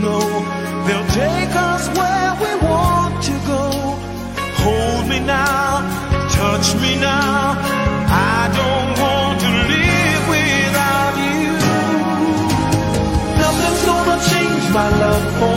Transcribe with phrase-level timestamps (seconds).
[0.00, 0.20] know
[0.86, 3.64] they'll take us where we want to go.
[4.64, 5.82] Hold me now,
[6.30, 7.56] touch me now.
[8.36, 11.52] I don't want to live without you.
[13.42, 15.53] Nothing's gonna change my love for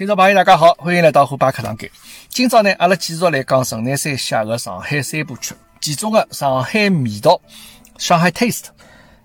[0.00, 1.90] 听众朋友，大家好，欢迎来到虎爸课堂间。
[2.30, 7.38] 今朝呢，阿拉继续来讲陈南山写的上海三部曲，其中的上海味道、
[7.98, 8.68] 上海 taste，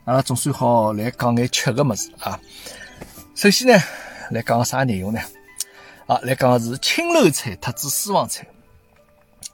[0.03, 2.37] 阿拉总算好来讲眼吃的么子啊。
[3.35, 3.81] 首先呢，
[4.31, 5.21] 来讲个啥内容呢？
[6.07, 8.45] 啊，来讲的是青楼菜特指私房菜。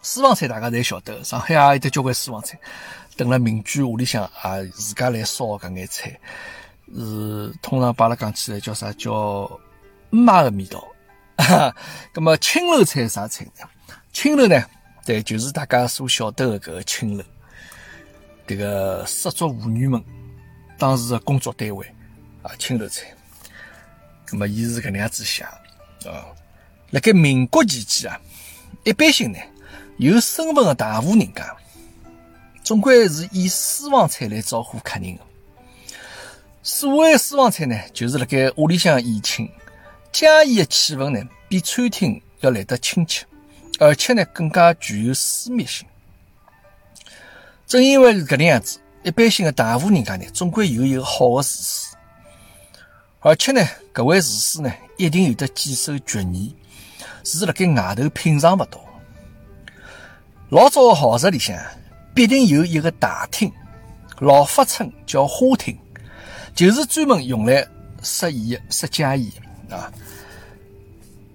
[0.02, 2.60] 私房菜大家侪晓得，上海也有得交关私房菜。
[3.16, 6.20] 等了民居屋里向啊，自家来烧搿眼菜，
[6.96, 8.92] 是通常把阿拉讲起来叫啥？
[8.94, 9.48] 叫
[10.10, 10.84] 妈的味道。
[12.14, 13.68] 咁么青楼菜啥菜呢？
[14.14, 14.64] 青楼呢，
[15.06, 17.24] 对，就是大家所晓得的搿个青楼，
[18.46, 20.04] 迭个失足妇女们
[20.78, 21.86] 当时的工作单位
[22.44, 23.06] 啊，青楼菜。
[24.28, 25.52] 咁么，伊是搿能样子写啊。
[26.92, 28.20] 辣盖民国期间啊，
[28.84, 29.40] 一般性呢，
[29.98, 31.56] 有身份的大户人家，
[32.64, 35.22] 总归是以私房菜来招呼客人的。
[36.64, 39.50] 所谓私房菜呢，就是辣盖屋里向宴请。
[40.12, 43.26] 家宴的气氛呢，比餐厅要来得亲切，
[43.80, 45.88] 而且呢，更加具有私密性。
[47.66, 51.96] 正因为是搿能样子，一般性的大户人家呢，总归有一个好的厨师，
[53.22, 56.54] 而且呢，搿位厨师呢，一定有得几手绝艺，
[57.24, 58.84] 是辣盖外头品尝勿到。
[60.50, 61.58] 老早的豪宅里向，
[62.14, 63.50] 必定有一个大厅，
[64.20, 65.78] 老法称叫花厅，
[66.54, 67.66] 就是专门用来
[68.04, 69.32] 设宴、设家宴
[69.72, 69.92] 啊。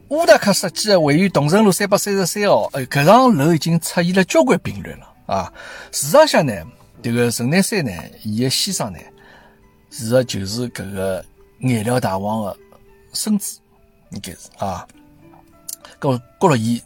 [0.08, 5.52] 乌达克设计的位于桐城路三百三十三号，哎，搿幢楼已经出现了交关病例了啊！
[5.90, 6.52] 事实上呢，
[7.02, 7.92] 迭个陈南山呢，
[8.22, 8.98] 伊个先生呢，
[9.90, 11.24] 实际就是搿个
[11.58, 12.56] 颜料大王的
[13.12, 13.58] 孙子，
[14.10, 14.86] 应该是啊。
[15.98, 16.80] 搿郭了伊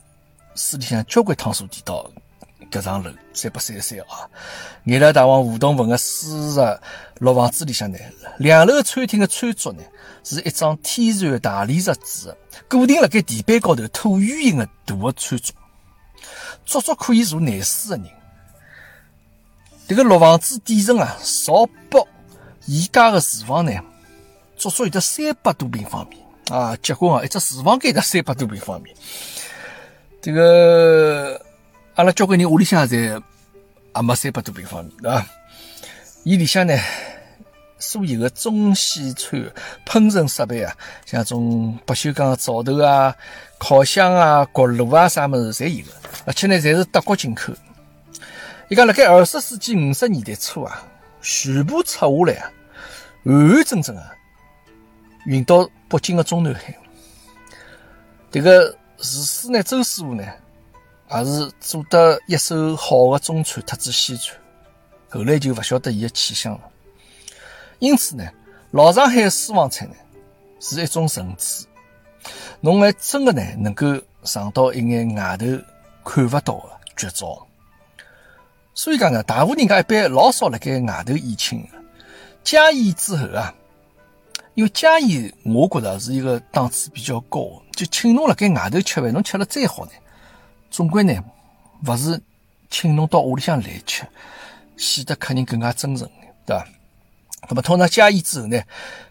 [0.55, 2.10] 书里向交关趟数提到
[2.71, 4.31] 搿幢楼三百三十三号啊。
[4.85, 6.81] 颜料大王吴东文的书实
[7.19, 7.99] 六房子里向呢，
[8.39, 9.83] 两楼餐厅的餐桌呢，
[10.25, 12.35] 是一张天然大理石制。
[12.69, 15.55] 固定辣盖地板高头椭圆形的大的餐桌，
[16.65, 18.13] 足足可以坐廿四个人。
[19.89, 22.07] 这个六房子底层啊，朝北
[22.67, 23.73] 宜家的厨房呢，
[24.57, 26.17] 足足有得三百多平方米
[26.49, 26.77] 啊！
[26.83, 27.25] 结棍啊！
[27.25, 28.95] 一只厨房间得三百多平方米。
[30.23, 31.41] 这个
[31.95, 33.23] 阿拉交关人屋里向侪
[33.95, 35.27] 也没三百多平方米，对伐？
[36.25, 36.77] 伊里向呢？
[37.78, 39.41] 所有的中西餐
[39.87, 43.17] 烹饪设备啊，像种不锈钢灶头啊、
[43.59, 45.93] 烤箱啊、锅炉啊啥么子，侪有的，
[46.27, 47.55] 而且呢，侪是德国进口。
[48.69, 50.87] 伊讲辣盖二十世纪五十年代初啊，
[51.22, 52.53] 全部拆下来啊，
[53.25, 54.12] 完完整整啊，
[55.25, 56.77] 运到北京的中南海。
[58.31, 60.22] 这个厨师呢，周师傅呢，
[61.12, 64.37] 也是做得一手好的中餐特指西餐，
[65.09, 66.60] 后来就勿晓得伊的去向了。
[67.81, 68.25] 因此呢，
[68.71, 69.94] 老上海私房菜呢
[70.60, 71.66] 是一种层次，
[72.60, 73.86] 侬还真的呢能够
[74.22, 75.47] 尝到一眼外头
[76.04, 77.47] 看不到的绝招。
[78.72, 81.68] 所以讲呢，大户人家一般老少辣盖外头宴请的。
[82.45, 83.53] 家宴之后啊，
[84.54, 89.92] 因为家宴我觉着是一个档次比较高，就请侬辣盖外头吃饭，侬吃了再好呢，
[90.71, 91.13] 总归呢
[91.87, 92.21] 勿是
[92.71, 94.05] 请侬到屋里向来吃，
[94.77, 96.09] 显得客人更加真诚
[96.47, 96.67] 对伐？
[97.49, 98.63] 那么通常加宴之后呢，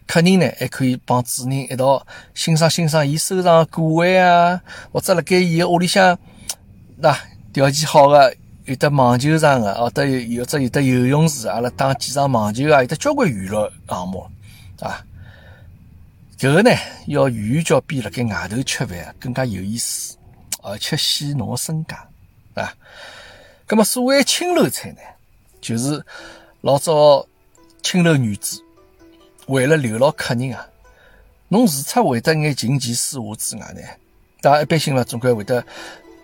[0.06, 4.62] 客人呢还可以帮主人一道欣赏欣赏伊收藏的古玩啊，
[4.92, 6.16] 或者辣盖伊个屋里向，
[6.96, 7.14] 那
[7.52, 8.34] 条件好的
[8.64, 14.24] 有的网球场的，或者有有只有的游泳池，阿拉打几场网球啊，有的交关娱乐项目
[14.78, 15.04] 啊。
[16.38, 16.70] 搿个呢，
[17.08, 20.16] 要远远较比辣盖外头吃饭更加有意思，
[20.62, 22.08] 而且显侬个身价
[22.54, 22.74] 啊。
[23.66, 25.00] 葛么所谓青楼菜呢，
[25.60, 26.04] 就是
[26.60, 27.26] 老早
[27.82, 28.62] 青楼女子
[29.46, 30.68] 为了留牢客人啊，
[31.48, 33.80] 侬除出会得眼琴棋书画之外呢，
[34.40, 35.64] 大家一般性了总归会得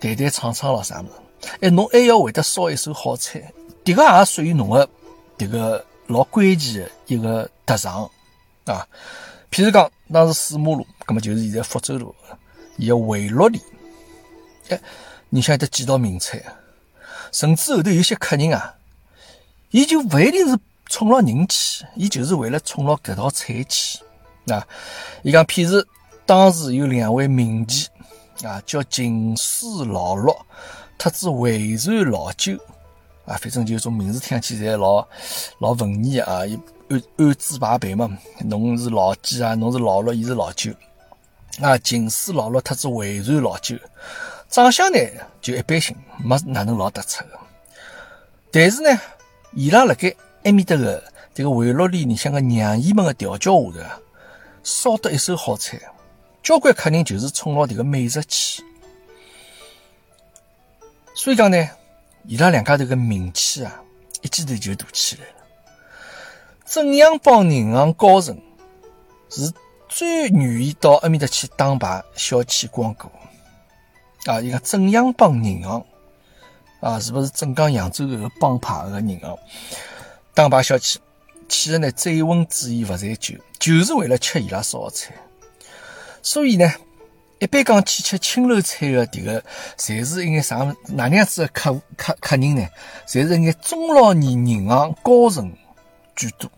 [0.01, 1.05] 弹弹唱唱咯啥物
[1.41, 3.53] 事，哎，侬还要会得烧一手好菜，
[3.85, 4.89] 迭个也属于侬个
[5.39, 8.11] 迭个老关键的一个特长
[8.65, 8.87] 啊。
[9.51, 12.15] 譬如讲，当时水马路，葛么就是现在福州路，
[12.77, 13.61] 伊个回落里，
[14.69, 14.81] 哎，
[15.31, 16.43] 你晓得几道名菜？
[17.33, 18.77] 甚至后头有些客人啊，
[19.71, 23.99] 伊就勿一定是冲牢人气，伊就是为了冲牢搿道菜去。
[24.47, 24.67] 啊，
[25.23, 25.85] 伊讲譬如
[26.25, 27.89] 当时有两位名妓
[28.47, 30.35] 啊，叫秦氏老六，
[30.97, 32.55] 特子回转老九
[33.27, 35.07] 啊，反正就种名字听起来老
[35.59, 36.59] 老文艺啊，伊
[36.89, 38.09] 按按字排辈嘛，
[38.45, 39.55] 侬是老几啊？
[39.57, 40.73] 侬是老六，伊是老九
[41.61, 41.77] 啊。
[41.79, 43.77] 秦氏老六，特子回转老九，
[44.49, 44.99] 长相呢
[45.41, 47.39] 就一般性，没哪能老突出的。
[48.51, 49.01] 但是呢，
[49.53, 50.15] 伊拉辣盖
[50.45, 51.03] 埃面搭个
[51.35, 54.03] 这个回落里，你像个娘姨们的调教下头。
[54.69, 55.79] 烧得一手好菜，
[56.43, 58.65] 交关客人就是冲牢迭个美食去，
[61.15, 61.71] 所以讲呢，
[62.25, 63.81] 伊拉两家头个名气啊，
[64.23, 65.35] 一记头就大起来了。
[66.65, 68.37] 正阳帮银行高层
[69.31, 69.53] 是
[69.89, 73.09] 最愿意到埃面搭去打牌、消遣、光顾
[74.31, 74.41] 啊！
[74.41, 75.85] 伊讲正阳帮银行
[76.81, 79.39] 啊，是不是镇江、扬州搿个帮派个银行
[80.35, 80.99] 打牌小气？
[81.49, 85.15] 其实呢，醉翁之意勿在酒，就是为了吃伊拉烧菜。
[86.23, 86.71] 所以呢，
[87.39, 89.43] 一般讲去吃青楼菜的迭个，
[89.79, 90.57] 侪是一眼啥
[90.89, 92.69] 哪能样子的客客客人呢？
[93.07, 95.53] 侪是一眼中老年银行高层
[96.17, 96.51] 居多。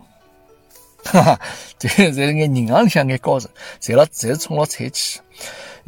[1.05, 1.41] 哈哈，
[1.79, 3.51] 这 侪是眼银行里向眼高层，
[3.81, 5.21] 侪了侪是冲了菜去。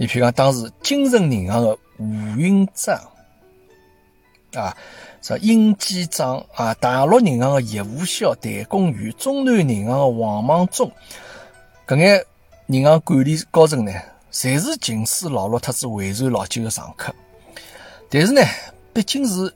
[0.00, 2.06] 你譬如讲，当时金城银行的吴
[2.38, 2.98] 云章
[4.54, 4.74] 啊。
[5.20, 10.90] 说殷基章啊，大陆银行的叶武霄、谭公元，中南银行的王莽忠，
[11.86, 12.24] 搿眼
[12.68, 13.92] 银行管理高层呢，
[14.32, 17.14] 侪是秦氏老六特子回转老九的常客。
[18.08, 18.40] 但是呢，
[18.94, 19.54] 毕竟是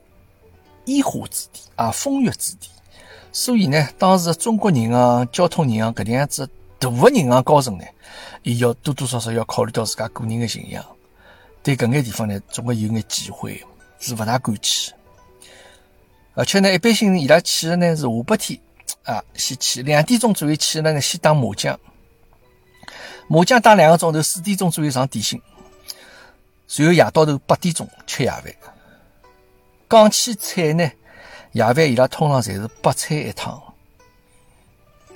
[0.85, 2.69] 烟花之地啊，风月之地，
[3.31, 6.47] 所以呢，当时中国银行、交通银行搿点样子
[6.79, 7.85] 大的银行高层呢，
[8.43, 10.85] 伊要多多少少要考虑到自家个人的形象，
[11.63, 13.63] 对搿眼地方呢，总归有眼忌讳，
[13.99, 14.93] 是勿大敢去。
[16.33, 18.59] 而且呢，一般性伊拉去的呢是下半天
[19.03, 21.79] 啊，先去两点钟左右去了呢，先打麻将，
[23.27, 25.41] 麻将打两个钟头，四点钟左右上点心，
[26.67, 28.53] 随后夜到头八点钟吃夜饭。
[29.89, 30.91] 讲起菜呢，
[31.53, 33.61] 夜饭伊拉通常侪是八菜一汤，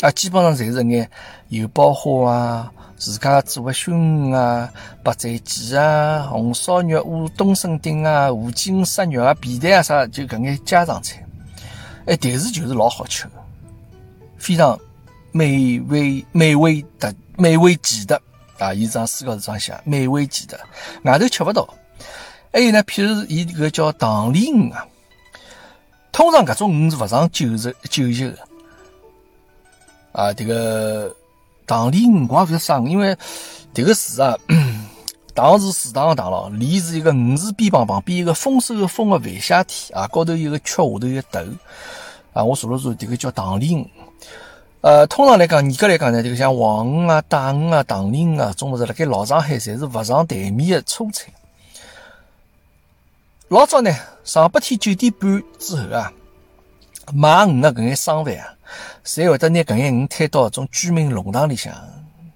[0.01, 1.10] 啊，基本上侪是眼
[1.50, 2.72] 油爆花啊。
[2.98, 4.69] 自家做个熏鱼啊、
[5.01, 11.25] 白斩鸡啊、红烧肉、乌冬笋丁啊、五斤杀肉啊、皮蛋啊啥，就搿眼家常菜。
[12.07, 13.31] 哎，但是就是老好吃的，
[14.38, 14.78] 非常
[15.31, 18.22] 美味、美味的、美味极的
[18.57, 18.74] 啊！
[18.74, 20.60] 伊张书高头这样写，美味极的，
[21.04, 21.66] 外头吃勿到。
[22.51, 24.86] 还有呢，譬如伊这个叫塘鳢鱼啊，
[26.12, 28.38] 通常搿种鱼是勿上九十九级的
[30.11, 31.15] 啊，这个。
[31.67, 33.15] 塘鳢鱼我也勿晓得啥，因为
[33.75, 34.35] 迭个字啊，
[35.36, 41.39] 塘是池塘的塘咯，鳢是一个五字边旁旁边一个丰收的丰个繁下体啊，高头有个缺，下头一个头
[42.34, 43.88] 啊，我查了查，迭个叫塘鳢鱼。
[44.81, 51.31] 呃，通常来讲，严格来讲呢，这个像黄鱼啊、大鱼啊、塘鳢鱼啊，种物事辣盖老上海侪是勿上台面的粗菜。
[53.50, 56.12] 老早呢，上半天九点半之后啊，
[57.13, 58.55] 买鱼的搿眼商贩啊。
[59.03, 61.73] 侪会得拿搿眼鱼推到一种居民弄堂里向，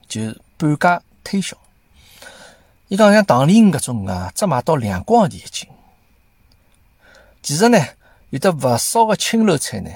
[0.08, 0.22] 就
[0.58, 1.58] 半价推销。
[2.88, 5.68] 伊讲像塘鳢鱼搿种鱼啊，只卖到两光钿一斤。
[7.42, 7.78] 其实呢，
[8.30, 9.90] 有的勿少个青楼菜呢，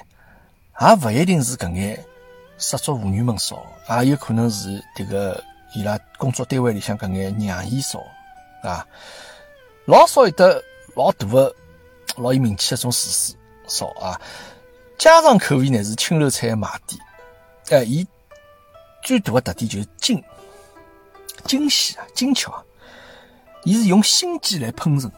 [0.82, 2.03] 也勿一定是搿眼
[2.58, 8.00] 失足妇女们烧，也有可能是迭个伊拉工作单位里向搿眼娘姨烧
[8.63, 8.86] 啊。
[9.86, 10.62] 老少有的
[10.96, 11.56] 老大个、
[12.17, 13.36] 老有名气的种厨师
[13.67, 14.20] 烧啊。
[14.98, 17.00] 家常口味呢是青楼菜的卖点，
[17.70, 18.06] 哎，伊
[19.04, 20.22] 最大的特点就是精
[21.46, 22.63] 精细啊，精巧啊，
[23.63, 25.10] 伊是用心机来烹饪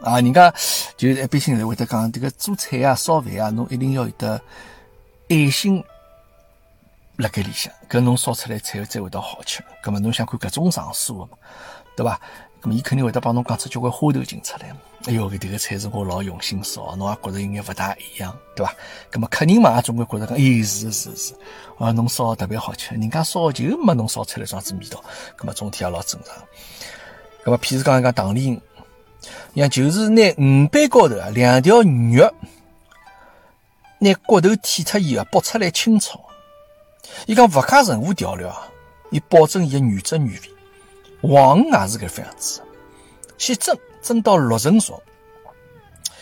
[0.00, 0.20] 啊。
[0.20, 0.50] 人家
[0.96, 4.40] 就是一般性来会得讲，这个做菜啊、烧饭啊，侬一定要有得
[5.28, 5.84] 爱心
[7.16, 9.62] 辣盖里向，搿侬烧出来菜才会得好吃。
[9.82, 11.36] 葛么侬想看搿种场所嘛，
[11.94, 12.18] 对伐？
[12.60, 14.74] 咁么伊肯定会得帮侬讲出交关花头劲出来。
[15.06, 18.74] 哎哟，搿迭个菜是我老用心烧，侬也觉着有眼勿大一样，对伐？
[19.12, 21.34] 咁么客人嘛，也总归觉着讲，哎，是是是，
[21.78, 25.02] 啊，侬烧特别好吃，人家烧就没侬烧出来桩子味道，
[25.38, 26.34] 咁么总体也老正常。
[27.44, 28.60] 咁么，譬如讲一讲唐丽英，
[29.54, 32.34] 像就是拿鱼背高头啊两条肉，
[34.00, 36.20] 拿骨头剔脱以后剥出来清炒。
[37.26, 38.68] 伊讲勿加任何调料啊，
[39.10, 40.40] 伊保证伊个原汁原味。
[41.20, 42.60] 黄鱼也是搿副样子，
[43.36, 45.02] 先蒸，蒸到六成熟，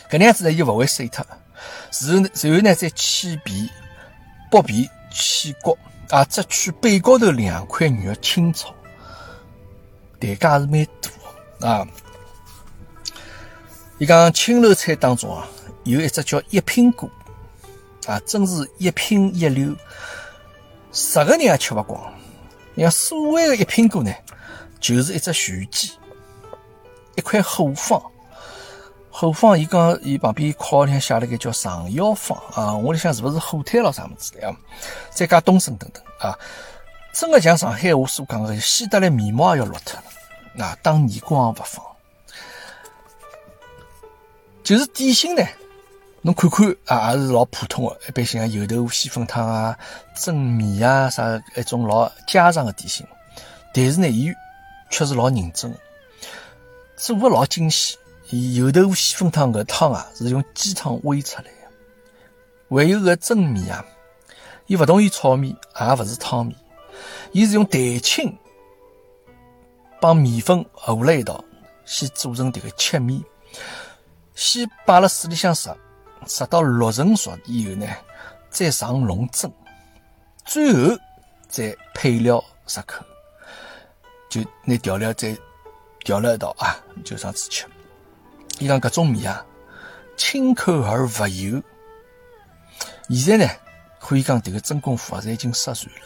[0.09, 1.25] 搿能样子呢，伊勿会碎脱。
[1.27, 3.69] 然后，然后呢，再去皮、
[4.51, 5.77] 剥皮、去骨，
[6.09, 8.73] 啊，只取背高头两块肉清炒，
[10.19, 10.87] 代价是蛮
[11.59, 11.87] 大啊。
[13.97, 15.47] 伊讲青楼菜当中啊，
[15.83, 17.09] 有一只叫一品锅，
[18.05, 19.75] 啊，真是一品一流。
[20.91, 21.99] 十个人也吃勿光。
[22.75, 24.13] 像所谓的一品锅呢，
[24.79, 25.93] 就是一只玄机，
[27.15, 28.01] 一块后方。
[29.09, 34.55] 后方，伊讲伊旁边靠里向写了个叫上腰方啊，我里向是不是后腿咯啥物事的啊？
[35.09, 36.37] 再加东升等等啊，
[37.13, 41.83] 真的像上海话所讲个，洗得来面毛也要落脱了啊，当耳光也勿放。
[44.63, 45.43] 就是点心呢。
[46.21, 49.75] 侬看看啊，也是老普通的，一般性啊，油豆腐、细粉汤啊、
[50.13, 53.03] 蒸面啊，啥一种老家常的点心。
[53.73, 54.31] 但是呢，伊
[54.89, 55.73] 确实老认真，
[56.95, 57.97] 做的老精细。
[58.29, 61.49] 油豆腐、细粉汤搿汤啊，是用鸡汤煨出来的。
[62.69, 63.85] 还有个蒸面啊，
[64.65, 66.53] 伊勿同于炒面，也勿是汤面，
[67.31, 68.37] 伊是用蛋清
[70.01, 71.41] 帮面粉和了一道，
[71.85, 73.23] 先做成迭个切面，
[74.35, 75.73] 先摆辣水里向熟，
[76.27, 77.87] 熟到六成熟以后呢，
[78.49, 79.49] 再上笼蒸，
[80.43, 80.97] 最后
[81.47, 83.05] 再配料入口，
[84.29, 85.37] 就拿调料再
[85.99, 87.65] 调了一道啊，就上次吃。
[88.59, 89.45] 伊讲搿种面啊，
[90.15, 91.61] 清口而勿油。
[93.09, 93.51] 现在呢，
[93.99, 96.01] 可以讲迭个真功夫啊，侪已经失传了。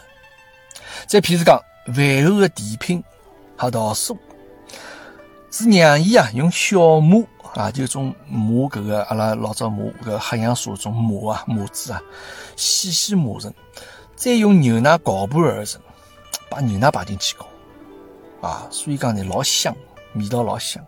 [1.08, 3.04] 再譬如讲饭后的甜品
[3.58, 4.18] 黑桃酥，
[5.50, 7.24] 是让伊啊用小磨。
[7.54, 12.02] 啊，就种磨搿个阿拉老早磨搿黑杨树种磨啊磨子啊，
[12.56, 13.54] 细细磨成，
[14.16, 15.82] 再用牛奶搅拌而成，
[16.50, 17.46] 把牛奶摆进去搞，
[18.42, 19.76] 啊，所以讲呢老香，
[20.16, 20.84] 味道老香。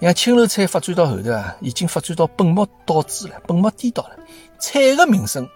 [0.00, 4.16] 像青楼菜发展到后头啊，已经发展到本末倒置了，本末颠倒了。
[4.58, 5.48] 菜的名声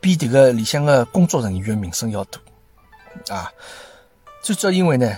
[0.00, 3.52] 比迭个里向的工作人员的名声要大啊。
[4.42, 5.16] 最主要因为呢，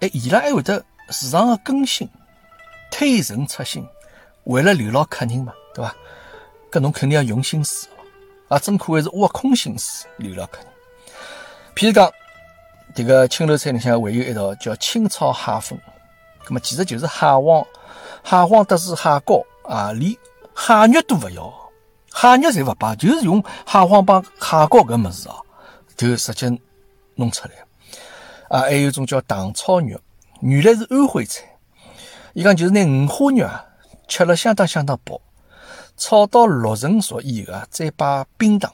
[0.00, 2.08] 哎，伊拉还会得时常的更新。
[2.90, 3.86] 推陈出新，
[4.44, 5.94] 为了留牢客人嘛，对吧？
[6.70, 7.88] 搿侬肯定要用心思
[8.48, 8.58] 啊！
[8.58, 10.66] 真可谓是挖空心思留牢客人。
[11.74, 12.10] 譬如讲，
[12.96, 15.78] 迭个青楼菜里向还有一道叫清炒蟹粉，
[16.46, 17.62] 葛么其实就是蟹黄，
[18.24, 20.12] 蟹黄得是蟹膏啊，连
[20.56, 21.52] 蟹肉都勿要，
[22.14, 25.36] 蟹肉侪勿摆，就是用蟹黄帮蟹膏搿物事啊，
[25.94, 26.58] 就直接
[27.16, 27.54] 弄出来。
[28.48, 30.00] 啊，还有一种叫糖炒肉，
[30.40, 31.42] 原来是安徽菜。
[32.32, 33.62] 伊讲就是拿五花肉啊，
[34.08, 35.20] 切了相当相当薄，
[35.98, 38.72] 炒到六成熟以后啊，再摆冰糖，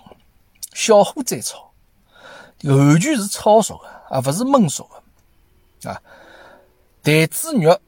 [0.74, 1.72] 小火再炒，
[2.62, 4.88] 完全是炒熟的，而勿是焖熟
[5.80, 6.00] 的啊。
[7.02, 7.80] 台子肉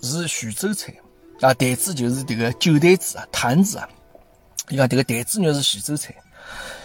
[0.00, 0.94] 是徐州菜
[1.40, 3.88] 啊，台子就是这个酒台子啊，坛子啊。
[4.68, 6.14] 伊讲这个台子肉是徐州菜，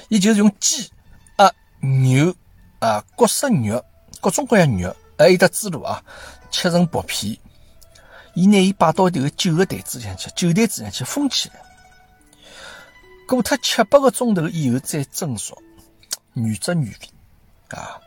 [0.09, 0.91] 伊就是用鸡
[1.35, 1.49] 啊、
[1.79, 2.35] 牛
[2.79, 3.85] 啊、各色肉、
[4.19, 6.03] 各种各样肉，还有得猪肉啊，
[6.49, 7.37] 切成薄片。
[8.33, 11.61] 伊拿伊摆到迭个酒个台子上去，酒台子上去封起来，
[13.27, 15.57] 过脱七八个钟头以后再蒸熟，
[16.33, 16.91] 原汁原味
[17.69, 18.01] 啊。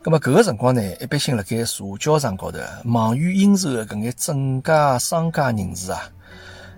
[0.00, 6.12] 咁么搿个辰光呢，一般性辣盖社交场高头，忙于应酬的搿眼正家商家人士啊，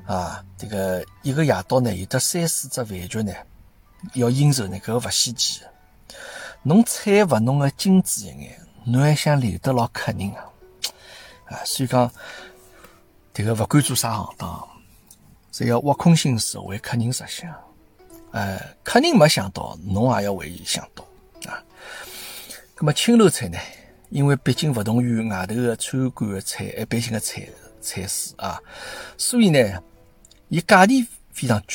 [0.06, 3.32] 啊，这个一个夜到呢，有得三四只饭局呢，
[4.14, 5.60] 要应酬呢，搿个勿稀奇。
[6.62, 10.44] 侬菜勿弄个精致一眼，侬还想留得牢客人啊？
[11.44, 12.10] 啊，所以讲，
[13.34, 14.66] 这个不管做啥行当，
[15.52, 17.54] 只要挖空心思为客人着想，
[18.32, 21.04] 哎，客人没想到，侬也要为伊想到。
[22.82, 23.58] 那么青楼菜呢？
[24.08, 27.46] 因为毕竟不同于外头的餐馆的菜，一般性的菜
[27.78, 28.58] 菜式啊，
[29.18, 29.82] 所以呢，
[30.48, 31.74] 伊价钿非常贵，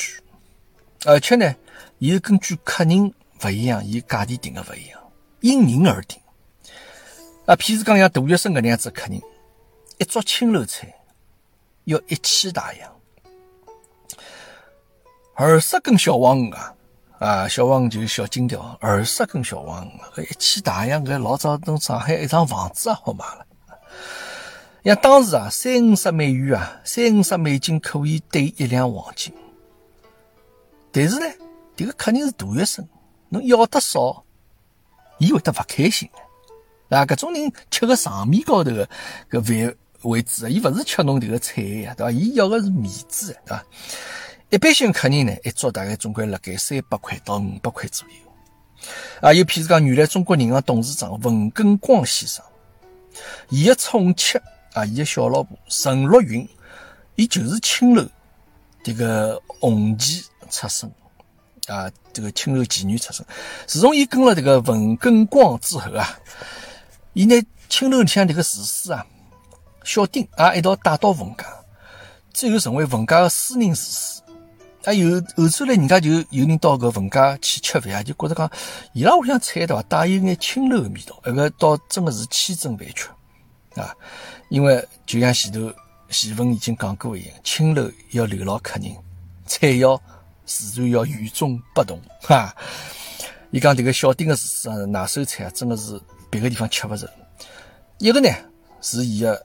[1.04, 1.54] 而且呢，
[1.98, 5.00] 伊是根据客人不一样，伊价钿定的不一样，
[5.42, 6.20] 因人而定。
[7.46, 9.22] 啊，譬如讲像杜月笙搿能样子客人。
[9.98, 10.92] 一桌青楼菜
[11.84, 12.92] 要一千大洋，
[15.34, 16.75] 二十根小黄鱼啊，
[17.18, 23.46] 啊，小黄就是小金条，二十根小黄鱼，一千大洋，搿老早等上海一幢房子也好卖了。
[24.84, 29.32] 像当时啊，三五十美元啊，三五十美金可以兑一两黄金。
[30.92, 31.26] 但是呢，
[31.74, 32.86] 这个肯定是大学生，
[33.30, 34.22] 侬要得少，
[35.18, 36.96] 伊会得勿开心的。
[36.98, 38.86] 啊，搿种人吃个场面高头个
[39.30, 42.10] 搿饭为主，伊勿是吃侬迭个菜呀，对伐？
[42.10, 43.64] 伊要个是面子，对伐？
[44.48, 48.14] 一般性客人呢，一桌大概总归辣盖三百块到五百块左右。
[49.20, 52.44] 啊，又譬如讲，原来中国银行董事长文根光先生，
[53.48, 54.40] 伊个宠妾
[54.72, 56.48] 啊，伊个小老婆陈若云，
[57.16, 58.06] 伊就是青楼
[58.84, 60.88] 这个红旗出身
[61.66, 63.26] 啊，这个青楼妓女出身。
[63.66, 66.16] 自从伊跟了这个文根光之后啊，
[67.14, 67.34] 伊拿
[67.68, 69.04] 青楼里向这个厨师啊，
[69.82, 71.44] 小丁啊一道带到文家，
[72.32, 74.15] 最后成为文家的私人厨师。
[74.86, 78.48] 啊，有后头来，人家就有人到搿文家去吃饭啊，就觉着讲，
[78.92, 83.92] 伊拉屋里向菜对伐，带有眼青楼的味道，搿个倒真的是千真万确啊。
[84.48, 85.72] 因为就像前头
[86.08, 88.94] 前文已经讲过一样，青楼要留牢客人，
[89.44, 90.00] 菜肴
[90.44, 92.54] 自然要与众不同哈。
[93.50, 96.00] 伊讲迭个小丁的厨师，拿手菜啊，真的是
[96.30, 97.12] 别个地方吃勿着。
[97.98, 98.28] 一个呢
[98.80, 99.44] 是伊个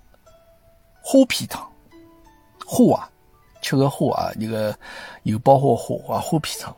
[1.02, 1.68] 花皮汤，
[2.64, 3.10] 花啊。
[3.62, 4.76] 吃个花啊，一个
[5.24, 6.76] 油爆花花啊，花皮汤。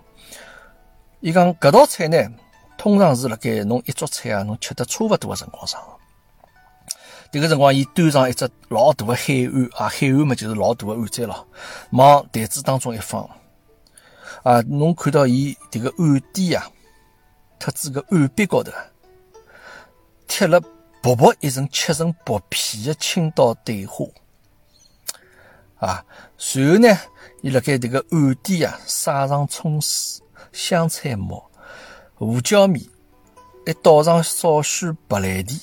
[1.22, 2.18] 伊讲搿道菜呢，
[2.78, 5.82] 通常是辣盖侬一桌菜啊，侬吃得差勿多个辰光上。
[7.32, 11.48] 迭个辰光，伊端上一只老大个海碗啊，海碗嘛就是老大个碗仔咯，
[11.92, 13.28] 往台子当中一放
[14.44, 16.70] 啊，侬看到伊迭个碗底啊，
[17.58, 18.72] 特子个碗壁高头
[20.28, 20.62] 贴了
[21.02, 24.06] 薄薄一层切成薄片的青岛对花。
[25.84, 26.06] 啊，
[26.38, 26.98] 随后呢，
[27.42, 30.22] 伊辣盖迭个碗底啊，撒上葱丝、
[30.54, 31.44] 香菜末、
[32.16, 32.86] 胡椒面，
[33.66, 35.60] 还倒上少许白兰地。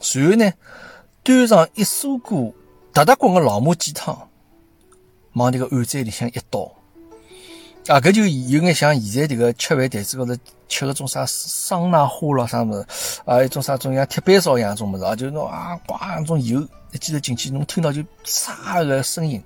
[0.00, 0.52] 随后呢，
[1.22, 2.52] 端上一砂锅
[2.92, 4.28] 达达滚个老母鸡汤，
[5.34, 6.74] 往迭个碗仔里向一倒。
[7.86, 10.34] 啊，搿就有眼像现在迭个吃饭台子高头
[10.68, 16.66] 吃个种啥桑拿花咯啥物事，啊，一种啥种像铁板烧一样种物事啊，就侬啊，呱种油。
[16.92, 19.42] 一记头进去，侬听到就唰个声音，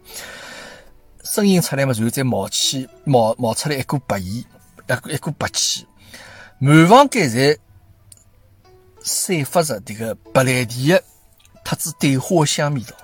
[1.25, 4.45] 声音出来嘛，然后再冒气，冒冒出来一股白烟，
[4.87, 5.87] 一一股白气，
[6.59, 7.57] 满房间侪
[9.03, 11.03] 散发着这个白兰地的
[11.65, 12.95] 特子对花香味道，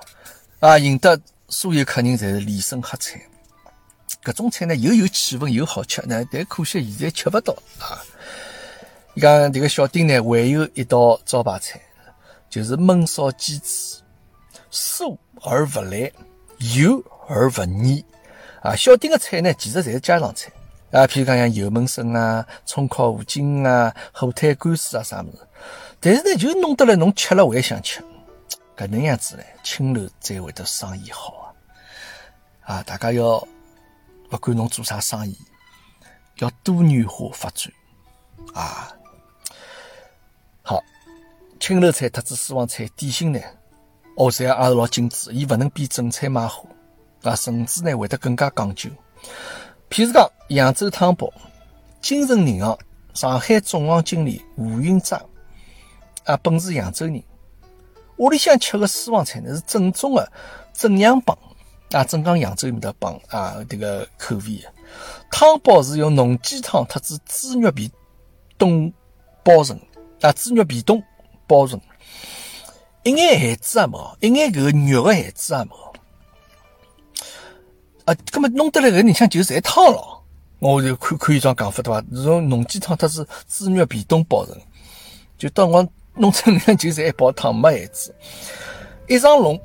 [0.60, 3.18] 啊，引得所有客人侪是连声喝彩。
[4.24, 8.02] 搿种菜呢，又有气氛又好吃，呢，但可惜现在吃勿到啊。
[9.14, 11.80] 伊讲这个小丁呢，还有一道招牌菜，
[12.48, 14.00] 就是焖烧鸡翅。
[14.72, 16.10] 酥而不烂，
[16.74, 18.04] 油而不腻
[18.60, 18.74] 啊！
[18.74, 20.50] 小丁的菜呢，其实侪是家常菜
[20.90, 25.38] 啊，譬如讲像油焖笋啊、葱烤五筋啊、火腿干丝啊啥物事。
[26.00, 28.02] 但是呢，就弄得来侬吃了还想吃，
[28.76, 31.54] 搿能样子呢，青楼才会得生意好
[32.64, 32.74] 啊！
[32.74, 33.46] 啊，大家要
[34.28, 35.38] 不管侬做啥生意，
[36.38, 37.72] 要多元化发展
[38.54, 38.92] 啊！
[40.62, 40.82] 好，
[41.60, 43.40] 青楼菜特子私房菜点心呢？
[44.16, 46.68] 哦，这样也是老精致，伊勿能比正菜马虎
[47.22, 48.90] 啊，甚至呢会得更加讲究。
[49.90, 51.32] 譬如讲扬州汤包，
[52.00, 52.76] 金城银行
[53.12, 55.20] 上海总行经理吴云章
[56.24, 57.22] 啊，本是扬州人，
[58.16, 60.32] 屋里向吃个私房菜呢是正宗的
[60.72, 61.36] 正阳帮
[61.94, 64.60] 啊，镇江扬州面的帮啊，这个口味。
[65.30, 67.88] 汤包是用浓鸡汤特子猪肉皮
[68.58, 68.92] 冻
[69.44, 69.80] 包成
[70.20, 71.00] 啊，猪肉皮冻
[71.46, 71.80] 包成。
[73.04, 75.70] 一眼馅子也没，一眼搿个肉个馅子也没。
[78.06, 80.24] 啊，葛么弄得来搿里向就侪汤咯。
[80.58, 82.00] 我就看看一桩讲法对伐？
[82.10, 84.56] 这种浓鸡汤它是猪肉皮冻包成，
[85.38, 88.14] 就当我弄出来就是一包汤没馅子。
[89.06, 89.60] 一上笼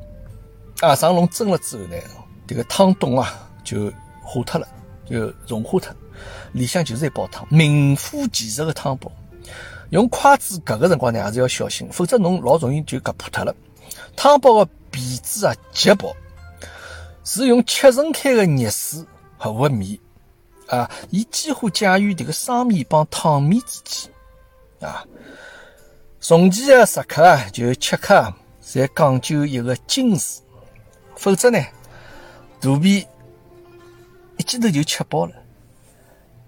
[0.81, 1.95] 啊，上笼蒸了之后呢，
[2.49, 4.67] 这个汤冻啊就化脱了，
[5.07, 5.95] 就融化脱，
[6.51, 9.11] 里向就是一包汤，名副其实的汤包。
[9.91, 13.55] 用筷子夹个辰光呢，还是要小心，否则侬老容易就夹破脱了。
[14.15, 16.11] 汤包的皮子啊极薄，
[17.23, 19.05] 是用切成开的热水
[19.37, 19.99] 和和面
[20.65, 25.05] 啊，伊几乎介于这个生面帮汤面之间啊。
[26.19, 28.35] 从前的食客啊，就吃客啊，
[28.65, 30.39] 侪讲究一个精致，
[31.15, 31.63] 否则呢，
[32.59, 33.07] 肚皮
[34.37, 35.33] 一记头就吃饱了，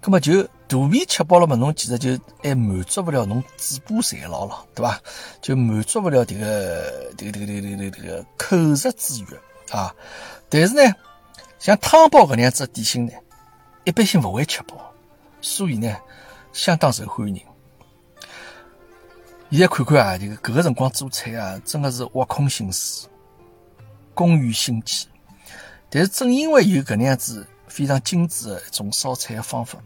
[0.02, 0.48] 那么就。
[0.68, 4.98] 肚皮吃饱了嘛，侬其实就还满足不了侬嘴巴馋牢了，对吧？
[5.42, 9.26] 就满足不了这个这个这个这个这个这个口舌之欲
[9.70, 9.94] 啊。
[10.48, 10.94] 但是呢，
[11.58, 13.12] 像汤包搿能样子点心呢，
[13.84, 14.94] 一般性勿会吃饱，
[15.42, 15.94] 所以呢，
[16.54, 17.38] 相当受欢迎。
[19.50, 23.06] 现在看看啊，这个搿个辰光做菜啊，真的是挖空心思
[24.14, 25.06] 工于心计。
[25.94, 29.78] 但是正因为有搿能样子非常精致的一种烧菜的方法，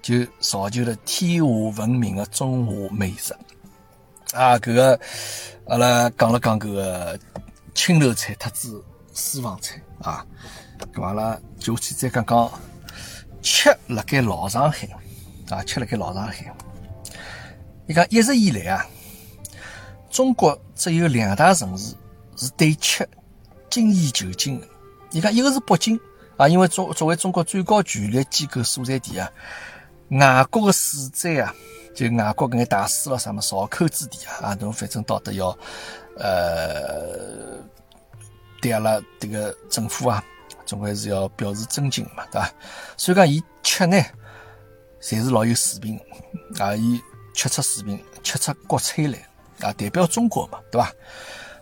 [0.00, 3.34] 就造就了天下闻名的中华美食。
[4.32, 5.00] 啊，搿个
[5.66, 7.18] 阿拉讲了讲搿个
[7.74, 8.80] 青楼菜特子
[9.12, 10.24] 私房菜啊，
[10.94, 12.48] 搿阿拉就去再讲讲
[13.42, 14.86] 吃辣盖老上海
[15.50, 16.54] 啊，吃辣盖老上海。
[17.88, 18.86] 伊讲一直以来啊，
[20.08, 21.96] 中国只有两大城市
[22.36, 23.08] 是对吃
[23.68, 24.68] 精益求精的。
[25.16, 25.98] 伊讲一个是北京
[26.36, 29.32] 啊，因为作作为中国最高权力机构所在地啊，
[30.10, 31.54] 外国的使者啊，
[31.94, 35.56] 就外国搿眼大使咯，啥么少口之地啊，啊，侬反正到得要
[36.18, 37.56] 呃，
[38.60, 40.22] 对阿拉迭个政府啊，
[40.66, 42.52] 总归是要表示尊敬嘛，对伐？
[42.98, 43.96] 所以讲伊吃呢，
[45.00, 45.98] 侪是老有水平
[46.58, 47.00] 啊，伊
[47.32, 49.18] 吃出水平，吃出国菜来
[49.66, 50.92] 啊，代表中国嘛，对伐？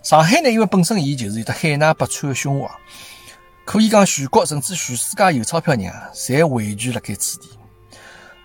[0.03, 2.69] 上海呢，因为本身伊就是有得海纳百川的胸怀。
[3.65, 7.49] 可以讲，全国甚至全世界有钞票人啊，侪汇聚辣盖此地。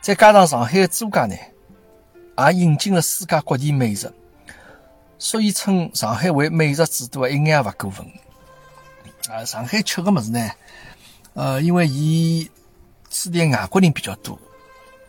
[0.02, 1.36] 再加上上海的租界呢，
[2.38, 4.12] 也引进了世界各地美食，
[5.18, 8.06] 所以称上海为美食之都，一眼也勿过分。
[9.30, 10.50] 啊，上海吃个物事呢，
[11.34, 12.50] 呃，因为伊
[13.10, 14.40] 此地外国人比较多，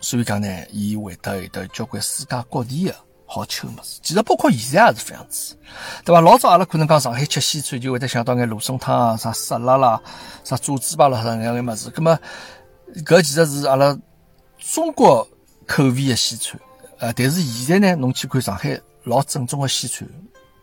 [0.01, 2.97] 所以讲呢，伊会得有得交关世界各地的。
[3.33, 5.57] 好吃个么子，其实包括现在也是这样子，
[6.05, 6.21] 对吧？
[6.21, 10.03] 老早阿拉可能讲上海吃西餐，就会得想到眼芦笋汤啊、啥沙拉啦、
[10.43, 11.93] 啥炸猪排啦啥那样个么子。
[11.95, 12.19] 那么，
[13.07, 13.97] 搿其实是阿拉
[14.59, 15.25] 中国
[15.65, 16.61] 口味的西餐，
[16.99, 20.09] 呃，但是现在呢，侬去看上海老正宗的西餐，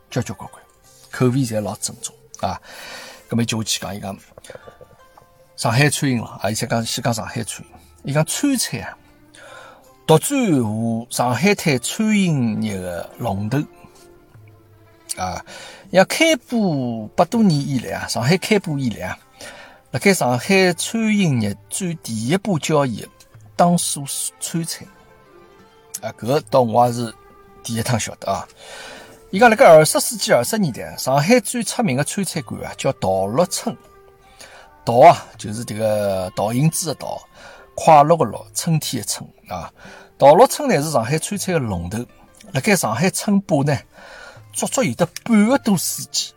[0.10, 0.62] 交交关关，
[1.10, 2.62] 口味侪老正宗啊。
[3.30, 4.18] 那么就去讲一讲
[5.56, 8.98] 上海餐饮了啊，伊先讲先讲上海餐饮，伊讲川菜啊。
[10.08, 13.58] 独占和上海滩餐饮业的龙头
[15.18, 15.44] 啊！
[15.90, 19.20] 要开埠百多年以来啊，上海开埠以来啊，
[19.92, 23.10] 辣盖上海餐饮业占第一把交椅的
[23.58, 24.06] 当属
[24.40, 24.86] 川菜
[26.02, 27.14] 啊，搿个倒我也是
[27.62, 28.48] 第一趟晓得啊！
[29.32, 33.76] 伊讲辣盖二十世纪二十年代，上海最出名的川菜馆啊，叫稻乐村。
[34.86, 37.22] 稻啊，就是这个陶影子的陶。
[37.80, 39.72] 快乐的乐，春天的春啊！
[40.18, 42.04] 陶乐村呢是上海川菜的龙头，
[42.52, 43.78] 辣盖上海称霸呢，
[44.52, 46.34] 足足有得半个多世纪。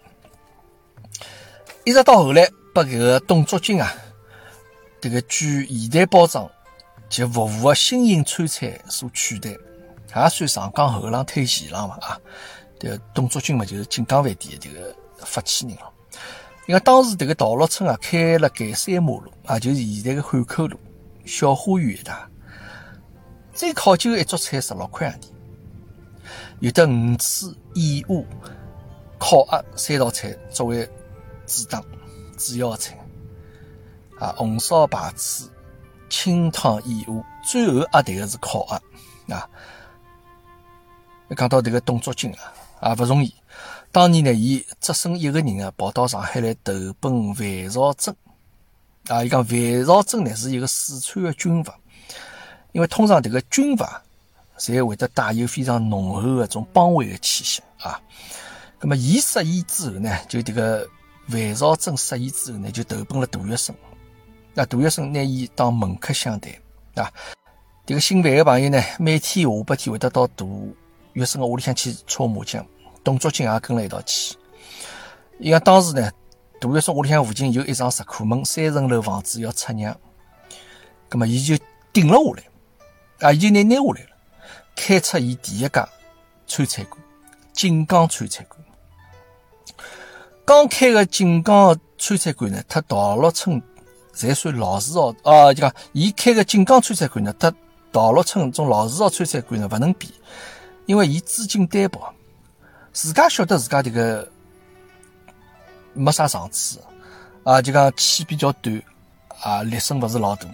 [1.85, 3.90] 一直到后来，被搿个董竹君啊，
[5.00, 6.46] 这个据现代包装
[7.09, 9.48] 及服务的新型川菜所取代，
[10.14, 12.20] 也算上岗后浪推前浪嘛啊！
[12.79, 15.90] 这个董竹君嘛，就是锦江饭店的迭个发起人了。
[16.66, 20.79] 因为当时迭个陶乐村啊，开了盖三马路啊，就是现在的汉口路。
[21.30, 22.12] 小花园一带，
[23.54, 25.28] 最考究的一桌菜十六块洋钿，
[26.58, 28.24] 有的鱼翅、燕窝、
[29.16, 30.84] 烤鸭三道菜作为
[31.46, 31.84] 主档
[32.36, 32.98] 主要菜，
[34.18, 35.48] 啊，红烧排翅、
[36.08, 38.66] 清汤燕窝，最后压台的是烤
[39.28, 39.48] 鸭啊。
[41.36, 43.32] 讲到这个董竹君啊，啊不容易，
[43.92, 48.12] 当年呢，伊只身一个人啊，跑到上海来投奔范绍贞。
[49.08, 51.76] 啊，伊讲范绍增呢是一个四川的军阀，
[52.72, 54.00] 因为通常迭个军阀
[54.56, 58.00] 侪会得带有非常浓厚的种帮会的气息啊。
[58.78, 60.88] 那么伊失意之后呢，就这个
[61.26, 63.72] 范绍增失意之后呢，就投奔了杜月笙。
[64.54, 66.50] 那杜月笙拿伊当门客相待
[66.94, 67.10] 啊。
[67.86, 70.72] 迭个姓范的朋友呢，每天下半天会得到杜
[71.14, 72.64] 月笙的屋里向去搓麻将，
[73.02, 74.36] 董竹君也跟了一道去。
[75.40, 76.08] 伊讲当时呢。
[76.61, 79.96] 杜月笙屋里向附近有一幢石库门三层楼房子要出让，
[81.09, 81.57] 葛么伊就
[81.90, 84.11] 顶了下来，啊，伊就拿拿下来了，
[84.77, 85.88] 开出伊第一家
[86.46, 87.03] 川菜馆——
[87.55, 88.61] 锦江川菜馆。
[90.44, 93.62] 刚开个锦江川菜馆呢，他陶乐村
[94.12, 97.51] 才算老字号啊，就讲伊开个锦江川菜馆呢，他
[97.90, 100.12] 陶乐村种老字号川菜馆呢，勿能比，
[100.85, 102.12] 因为伊资金单薄，
[102.92, 104.31] 自家晓得自家这个。
[105.92, 106.81] 没啥长处，
[107.44, 108.83] 啊，就讲气比较短，
[109.42, 110.46] 啊，力声勿是老大，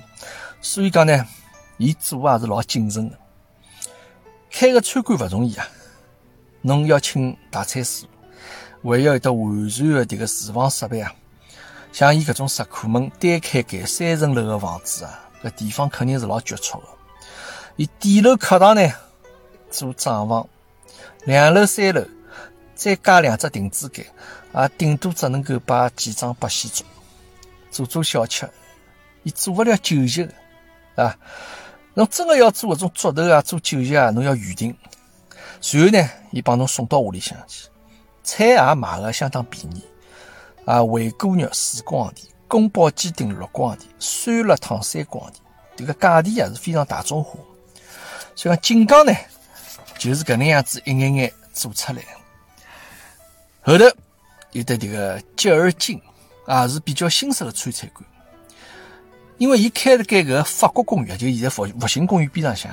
[0.61, 1.27] 所以讲呢，
[1.77, 3.19] 伊做也是老谨慎的。
[4.51, 5.69] 开个餐馆勿容易啊，
[6.63, 8.07] 侬要请大菜师，
[8.83, 11.15] 还要有得完善的迭个厨房设备啊。
[11.93, 16.85] 像伊搿种石库门单开间三层楼的房子啊，搿地方肯定是老局促的。
[17.77, 18.91] 伊底楼客堂呢
[19.71, 20.49] 做账房，
[21.25, 22.03] 两楼三楼
[22.75, 24.07] 再加两只亭子间。
[24.57, 26.87] 啊，顶多只能够摆几张八仙桌，
[27.71, 28.49] 做做小吃，
[29.23, 30.33] 伊做不了酒席的
[31.05, 31.15] 啊。
[31.93, 34.75] 侬真的要做搿种桌头啊，做酒席啊，侬要预定。
[35.61, 37.69] 随后呢，伊帮侬送到屋里向去，
[38.25, 39.85] 菜也卖个相当便宜
[40.65, 45.35] 啊，回锅肉四光钿，宫保鸡丁六光钿，酸辣汤三光钿。
[45.77, 47.39] 这个价钿也是非常大众化。
[48.35, 49.13] 所以讲锦江呢，
[49.99, 52.03] 就是搿能样子一眼眼做出来。
[53.61, 53.85] 后头
[54.57, 56.01] 有的这个吉尔金
[56.47, 58.03] 啊，是比较新式的川菜馆。
[59.37, 62.73] 因为伊开了盖个法国公园，就现在复复兴公园边上向，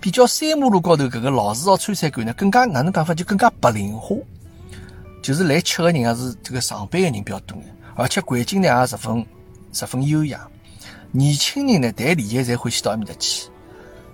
[0.00, 4.16] 比较三马路高头搿个老字号川菜馆呢，更加哪能讲法，就更加白领化。
[5.22, 7.54] 就是来吃的人也是这个上班的人比较多，
[7.96, 9.26] 而且环境呢也十分
[9.74, 10.48] 十分优雅。
[11.12, 13.50] 年轻人呢谈恋爱才欢喜到埃面搭去，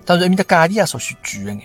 [0.04, 1.60] 当然埃面搭价钿也稍许贵一眼。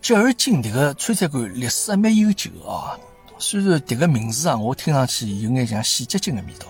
[0.00, 2.96] 吉尔金迭个川菜馆历史还蛮悠久啊，
[3.40, 6.66] 虽然迭个名字啊，我听上去有眼像洗洁精的味道。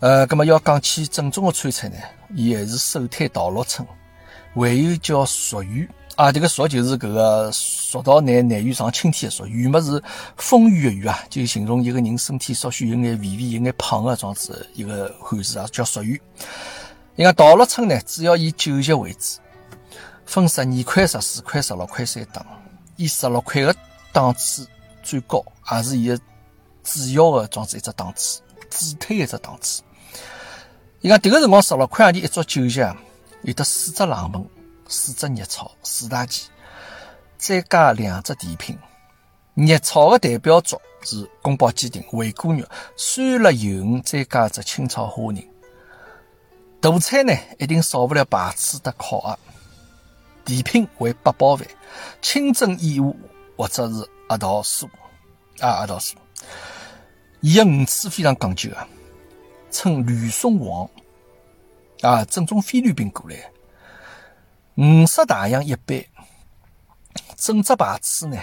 [0.00, 1.96] 呃，葛么要讲起正宗的川菜呢，
[2.34, 3.86] 伊还是首推稻乐村，
[4.54, 10.02] 还有叫蜀鱼啊，这个蜀就是搿个蜀道难难于上青天的蜀，鱼么是
[10.38, 16.20] 丰腴的腴啊，就形容一个人身体稍许有眼肥肥、有眼胖的状子一个汉字啊，叫蜀鱼。
[17.14, 19.38] 你看稻乐村呢，主要以酒席为主，
[20.24, 22.44] 分十二块、十四块、十六块三档，
[22.96, 23.74] 以十六块的
[24.10, 24.66] 档次
[25.02, 26.16] 最高，也是伊个
[26.84, 29.82] 主要的状子一只档次，主推一只档次。
[31.00, 32.96] 伊讲迭个辰光十六块洋钿一桌酒席啊，
[33.42, 34.46] 有得四只冷门、
[34.88, 36.48] 四只热炒、四大件，
[37.36, 38.78] 再加两只甜品。
[39.54, 42.64] 热炒的代表作是宫保鸡丁、回锅肉、
[42.96, 45.48] 酸辣油鱼，再加只清炒虾仁。
[46.80, 49.38] 大菜呢，一定少不了排翅搭烤鸭。
[50.44, 51.66] 甜品为八宝饭、
[52.20, 53.14] 清蒸燕窝
[53.56, 54.86] 或者是鸭桃酥
[55.60, 56.14] 啊，鸭桃酥。
[57.40, 58.88] 伊的鱼翅非常讲究啊。
[59.70, 60.88] 称吕宋王
[62.02, 63.50] 啊，正宗菲律宾过来，
[64.74, 66.06] 五色大洋一杯，
[67.36, 68.38] 整只排翅呢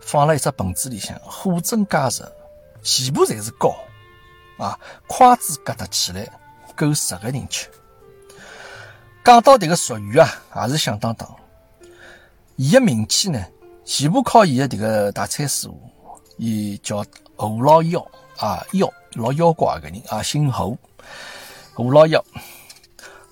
[0.00, 2.32] 放了一只盆子里向，火蒸加热，
[2.82, 3.76] 全部侪是膏
[4.58, 6.26] 啊，筷子夹得起来，
[6.74, 7.68] 够十个人吃。
[9.22, 11.36] 讲到迭个俗语啊，也是响当当，
[12.56, 13.44] 伊的名气呢，
[13.88, 15.80] 全部靠伊的迭个大菜师傅，
[16.36, 17.02] 伊叫
[17.36, 18.92] 胡老幺啊幺。
[19.14, 20.76] 老妖怪个人啊，姓胡，
[21.72, 22.22] 胡老幺。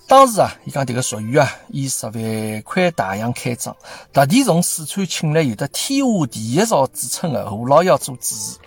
[0.07, 3.77] 当时啊，伊讲迭个蜀鱼啊，以十万块大洋开张，
[4.11, 8.57] 特地从四川请来有的天下第一灶之称的胡老幺做主持。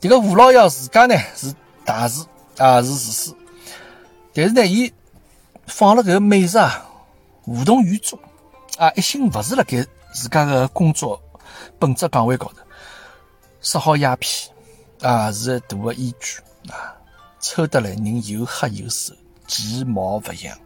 [0.00, 2.26] 迭个胡老幺自家呢是大厨
[2.58, 3.32] 啊，是厨师，
[4.34, 4.92] 但是呢，伊
[5.68, 6.84] 放了搿个美食啊，
[7.44, 8.18] 无动于衷
[8.76, 9.86] 啊，一心勿是辣盖
[10.16, 11.22] 自家个工作
[11.78, 12.62] 本职岗位高头，
[13.60, 14.50] 烧好鸦片。
[15.02, 16.96] 啊，是大个依据啊，
[17.38, 19.12] 抽得来人又黑又瘦，
[19.46, 20.58] 其貌不扬。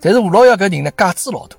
[0.00, 1.56] 但是吴老幺搿人呢，架子老大，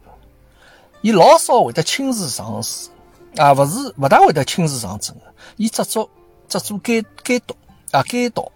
[1.01, 2.89] 伊老少会得亲自上书
[3.35, 5.23] 啊，勿是勿大会得亲自上阵的。
[5.57, 6.09] 伊只做
[6.47, 7.53] 只做监监督
[7.91, 8.49] 啊，监督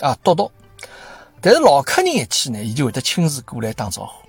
[0.00, 0.50] 啊，督导。
[1.40, 4.25] 但是老客人一去呢，伊就会得亲自过来打招呼，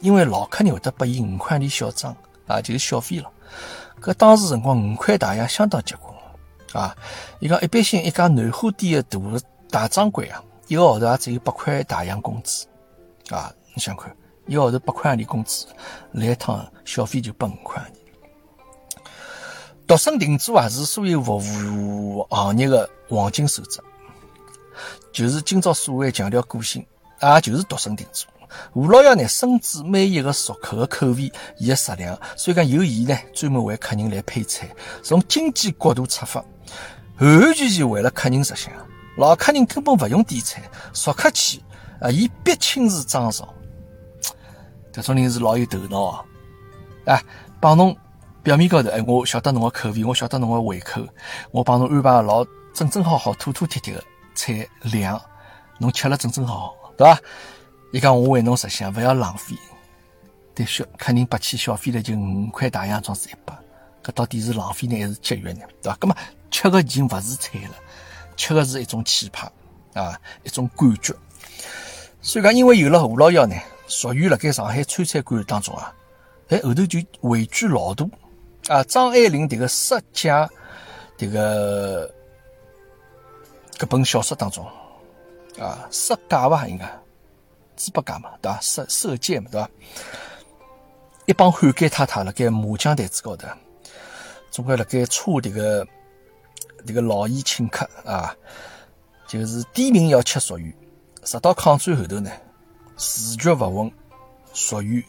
[0.00, 3.30] 因为老客人会得拨伊五块钿小账啊，就是小费了。
[4.00, 6.14] 搿当时辰光五块大洋相当结棍。
[6.72, 6.96] 啊，
[7.40, 9.18] 伊讲一般性一家南货店的
[9.68, 12.64] 大大掌柜啊，一个号头也只有八块大洋工资
[13.28, 14.14] 啊，你想看，
[14.46, 15.66] 一个号头八块洋钿工资，
[16.12, 17.96] 来一趟消费就八五块洋钿。
[19.84, 23.82] 独身定做啊，是所有服务行业的黄金守则，
[25.12, 26.86] 就是今朝所谓强调个性，
[27.20, 28.30] 也就是独身定做。
[28.74, 34.68] 吴老幺呢，深知每一个熟客的口味，伊的食量，所以讲由伊呢，专门为客人来配菜，
[35.02, 36.44] 从经济角度出发。
[37.18, 38.72] 完完全全为了客人着想，
[39.16, 40.62] 老客人根本不用点菜，
[40.94, 41.60] 熟客去
[42.00, 43.46] 啊，伊必亲自掌勺。
[44.92, 46.24] 这种人是老有头脑啊！
[47.04, 47.22] 哎，
[47.60, 47.96] 帮侬
[48.42, 51.02] 表面高头，哎，我晓得侬的口味，我晓得侬的胃口，
[51.52, 54.02] 我帮侬安排老正正好好、妥妥帖帖的
[54.34, 55.20] 菜量，
[55.78, 57.18] 侬吃了正正好好，对吧？
[57.92, 59.56] 伊讲我为侬着想，不要浪费。
[60.54, 63.56] 但消客人拔起小费了就五块大洋，装是一百。
[64.02, 65.60] 搿到底是浪费呢，还是节约呢？
[65.82, 65.98] 对伐？
[65.98, 66.16] 搿么
[66.50, 67.74] 吃的已经勿是菜了，
[68.36, 69.50] 吃的是一种气派
[69.94, 71.14] 啊，一种感觉。
[72.22, 73.56] 所以讲，因为有了胡老幺呢，
[73.88, 75.94] 属于辣盖上海川菜馆当中啊，
[76.48, 78.08] 哎后头就汇聚老多
[78.68, 78.82] 啊。
[78.84, 80.30] 张爱玲迭个《色戒》
[81.18, 82.08] 迭个
[83.78, 84.64] 搿本小说当中
[85.58, 86.84] 啊，《色戒》伐应该
[87.80, 88.60] 猪八戒嘛，对伐？
[88.60, 89.70] 射射箭嘛，对伐？
[91.24, 93.48] 一帮汉奸太太辣盖麻将台子高头。
[94.50, 95.86] 总归辣盖搓迭个
[96.84, 98.36] 迭个劳宴请客啊，
[99.26, 100.74] 就是点名要吃蜀鱼，
[101.22, 102.30] 直到抗战后头呢，
[102.98, 103.92] 时局勿稳，
[104.52, 105.02] 蜀鱼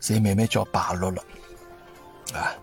[0.00, 1.22] 才慢慢叫败落了
[2.32, 2.54] 啊。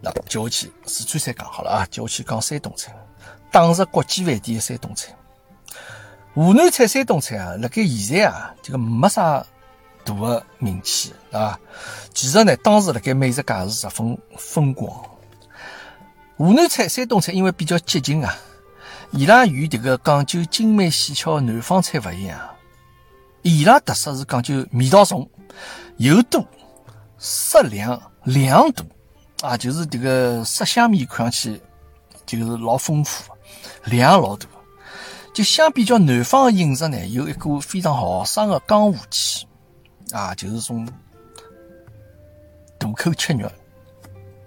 [0.00, 2.94] 那接下去四川菜讲好了啊，接下去讲山东菜，
[3.50, 5.16] 打入国际饭店的山东菜。
[6.32, 9.44] 湖南菜、山东菜啊，辣盖现在啊，这个没啥
[10.04, 11.58] 大的名气啊。
[12.14, 14.88] 其实呢，当时辣盖美食界是十分风光。
[16.36, 18.34] 湖南菜、山东菜因为比较接近啊，
[19.10, 22.38] 伊拉与这个讲究精美细巧的南方菜勿一样，
[23.42, 25.28] 伊拉特色是讲究味道重、
[25.96, 26.46] 油多、
[27.18, 28.84] 色亮、量大
[29.42, 31.60] 啊，就是这个色香味看上去
[32.24, 33.32] 就是老丰富，
[33.84, 34.46] 量老大。
[35.32, 39.46] 就相比较南方的饮食呢，有一股非常豪爽的江湖气
[40.12, 40.86] 啊，就是种
[42.78, 43.50] 大口吃肉、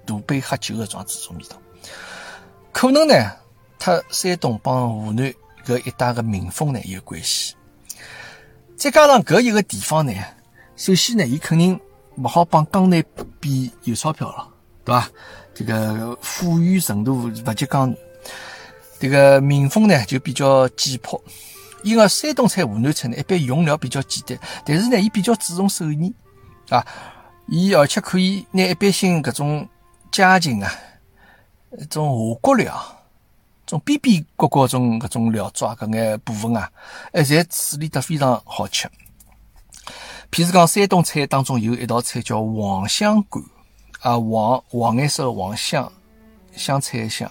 [0.06, 1.58] 大杯喝酒的这样子种味道。
[2.72, 3.14] 可能呢，
[3.80, 5.34] 它山东帮湖南
[5.66, 7.56] 搿一带的民风呢有关系。
[8.76, 10.14] 再加上搿一个地方呢，
[10.76, 11.80] 首先呢，伊肯定
[12.18, 13.02] 勿好帮江南
[13.40, 14.48] 比有钞票了，
[14.84, 15.10] 对伐？
[15.54, 17.98] 这个富裕程度勿及江南，
[19.04, 21.22] 这个民风呢就比较简朴。
[21.84, 26.14] 因为山东菜、湖南菜呢，一般用料比较简单，但是呢，伊比较注重手艺
[26.70, 26.88] 啊，
[27.48, 29.68] 伊而且可以拿一般性搿种
[30.10, 30.72] 家禽啊。
[31.78, 32.82] 一种下锅料，
[33.66, 36.72] 种边边角角种搿种料抓搿眼部分啊，
[37.12, 38.88] 哎，侪处理得非常好吃。
[40.32, 43.44] 譬如讲，山东菜当中有一道菜叫黄香干，
[44.00, 45.92] 啊，黄黄颜色的黄香，
[46.56, 47.30] 香菜香，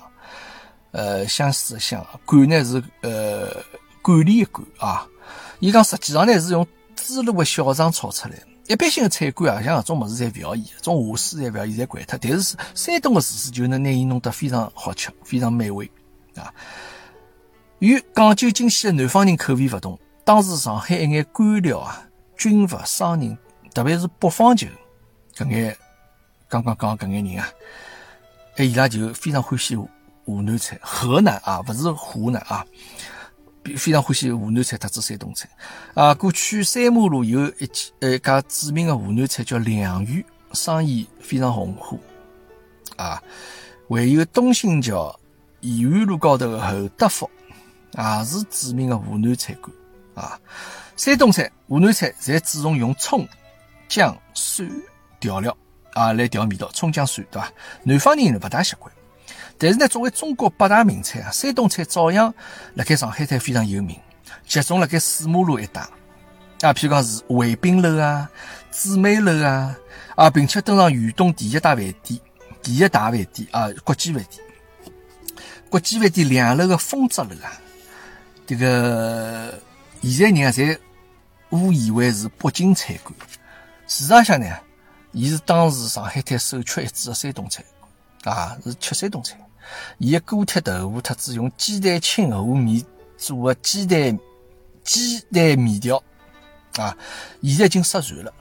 [0.92, 3.62] 呃，相思的香，干呢是呃
[4.00, 5.06] 管理的管啊。
[5.58, 8.34] 伊讲实际上呢是用猪肉的小肠炒出来。
[8.68, 12.18] 一般性的菜馆啊，像搿种物事侪勿要伊，种下水侪勿要伊，侪掼脱。
[12.20, 15.90] 但是山东的厨师就能拿伊弄得非常好吃，非常美味
[16.36, 16.54] 啊。
[17.80, 23.36] 与讲究精细的南方人口味勿同，当时上海一眼官僚啊、军阀、商人，
[23.74, 24.68] 特别是北方球
[25.34, 25.76] 搿眼
[26.48, 27.48] 刚刚讲搿眼人啊，
[28.56, 29.88] 哎，伊拉就非常欢喜我
[30.24, 32.64] 湖南菜、河南啊，勿是湖南啊。
[33.76, 35.48] 非常欢喜湖南菜特子山东菜
[35.94, 36.12] 啊！
[36.12, 41.96] 过去三马路有一家呃一家著名的湖南菜叫梁园，生意非常红火
[42.96, 43.22] 啊。
[43.88, 45.16] 还有东兴桥
[45.60, 47.30] 延安路高头的侯德福，
[47.92, 49.72] 也是著名的湖南菜馆
[50.16, 50.36] 啊。
[50.96, 53.24] 山东菜、湖南菜侪注重用葱、
[53.86, 54.68] 姜、蒜
[55.20, 55.56] 调料
[55.92, 57.48] 啊来调味道，葱姜蒜对伐？
[57.84, 58.92] 南方人勿大习惯。
[59.62, 62.34] 但是呢，作为中国八大名菜啊，山东菜照样
[62.74, 63.96] 辣盖上海滩非常有名，
[64.44, 65.80] 集中辣盖四马路一带
[66.62, 68.28] 啊，譬如讲是回宾楼啊、
[68.72, 69.76] 姊妹楼啊
[70.16, 72.20] 啊，并且登上豫东第一大饭店、
[72.60, 74.44] 第一大饭店啊，国际饭店。
[75.70, 77.52] 国际饭店两楼的丰泽楼啊，
[78.44, 79.56] 这个
[80.02, 80.76] 现在人啊，侪
[81.50, 83.14] 误以为是北京菜馆，
[83.86, 84.56] 事实上呢，
[85.12, 87.62] 伊是当时上海滩首屈一指的山东菜
[88.24, 89.38] 啊，是吃山东菜。
[89.98, 92.84] 伊个锅贴豆腐，特子用鸡蛋清和面
[93.16, 94.18] 做的鸡蛋
[94.82, 96.02] 鸡蛋面条
[96.76, 96.96] 啊，
[97.42, 98.32] 现在已经失传了。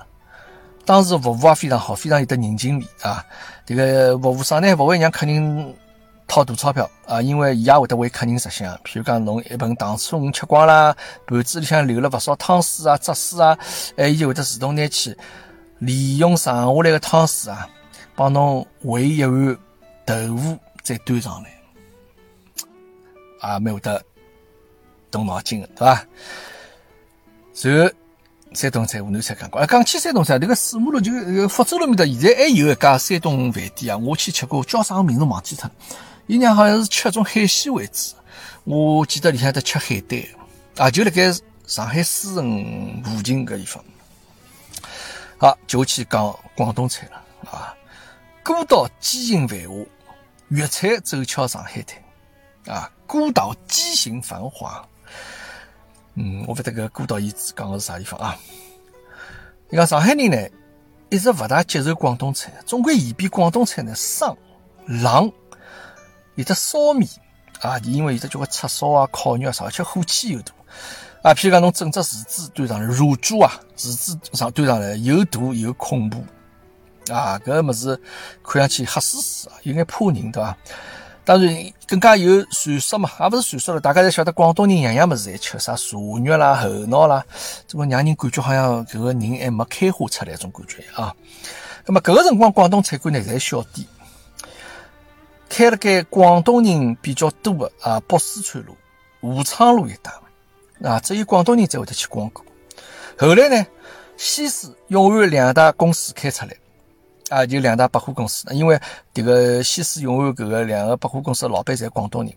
[0.84, 3.24] 当时服务也非常好，非常有得人情味啊。
[3.66, 5.76] 这个服务生呢，勿会让客人
[6.28, 8.74] 掏大钞票啊，因为伊也会得为客人着想。
[8.78, 10.96] 譬如讲，侬一盆糖醋鱼吃光啦，
[11.28, 13.58] 盘子里向留了勿少汤水啊、汁水啊，
[13.96, 15.16] 哎，伊就会得自动拿去
[15.78, 17.70] 利用剩下来的汤水啊，
[18.16, 19.58] 帮侬煨一碗
[20.04, 20.58] 豆腐。
[20.84, 21.62] 再端上来，
[23.40, 24.04] 啊，蛮会得
[25.12, 26.06] 动脑筋的，对吧？
[27.62, 27.94] 然后
[28.54, 31.12] 山东菜、湖南菜讲过，啊，讲起山东菜，这个四马路就
[31.48, 35.72] 福州路面搭，现在还有一家山东饭店啊，我去吃过，叫啥名字忘记脱了。
[36.28, 38.16] 伊娘好像是吃种海鲜为主，
[38.64, 40.26] 我记得里向得吃海带，
[40.78, 41.32] 啊，就辣盖
[41.68, 43.84] 上海书城附近搿地方。
[45.38, 47.76] 好，就去讲广东菜了啊，
[48.44, 49.76] 孤岛激情繁华。
[50.52, 54.86] 粤菜走俏上海滩，啊，孤岛畸形繁华。
[56.16, 58.38] 嗯，我不得个孤岛遗址讲的是啥地方啊？
[59.70, 60.50] 你讲上海人呢，
[61.10, 64.36] 一直不大接受广东菜，总归嫌比广东菜呢生
[64.86, 65.32] 冷，
[66.36, 67.10] 有的烧面
[67.62, 70.52] 啊，因为有的叫个叉烧啊、烤肉啊啥，而且火气又大
[71.22, 71.34] 啊。
[71.34, 76.22] 譬如讲，侬整只厨子端上来，乳猪啊，厨子上端上来又大又恐怖。
[77.10, 78.00] 啊，搿物事
[78.44, 80.58] 看上去黑死死啊，有眼怕人，对伐？
[81.24, 81.56] 当然
[81.88, 87.24] 更加有传说嘛，也勿是传说了，大家侪晓得广东人样样物事侪吃，啥蛇肉啦、猴脑啦，
[87.68, 91.16] 这个让人感觉好像搿个人还没开花出来种感觉啊。
[91.86, 93.88] 那么搿个辰光广东菜馆呢，侪小店，
[95.48, 98.76] 开了该广东人比较多的啊，北四川路、
[99.22, 100.12] 武昌路一带
[100.90, 102.44] 啊，只有广东人才会得去光顾。
[103.18, 103.68] 后来呢，
[104.18, 106.56] 西施、永安两大公司开出来。
[107.32, 108.78] 啊，就两大百货公司，因为
[109.14, 112.34] 迭个西施永安搿个两个百货公司的老板侪广东人，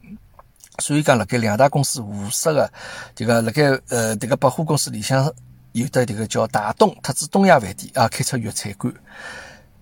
[0.79, 2.73] 所以讲辣盖两大公司互设个
[3.17, 5.25] 迭个辣盖呃迭个百货公司里向
[5.73, 8.95] 有的迭个叫大东特子东亚饭店啊，开出粤菜馆，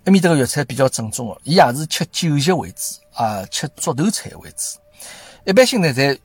[0.05, 2.83] 埃面搭个粤菜比较正宗个，伊也是吃酒席为主
[3.13, 4.79] 啊，吃桌头菜为主，
[5.45, 6.19] 一般性呢侪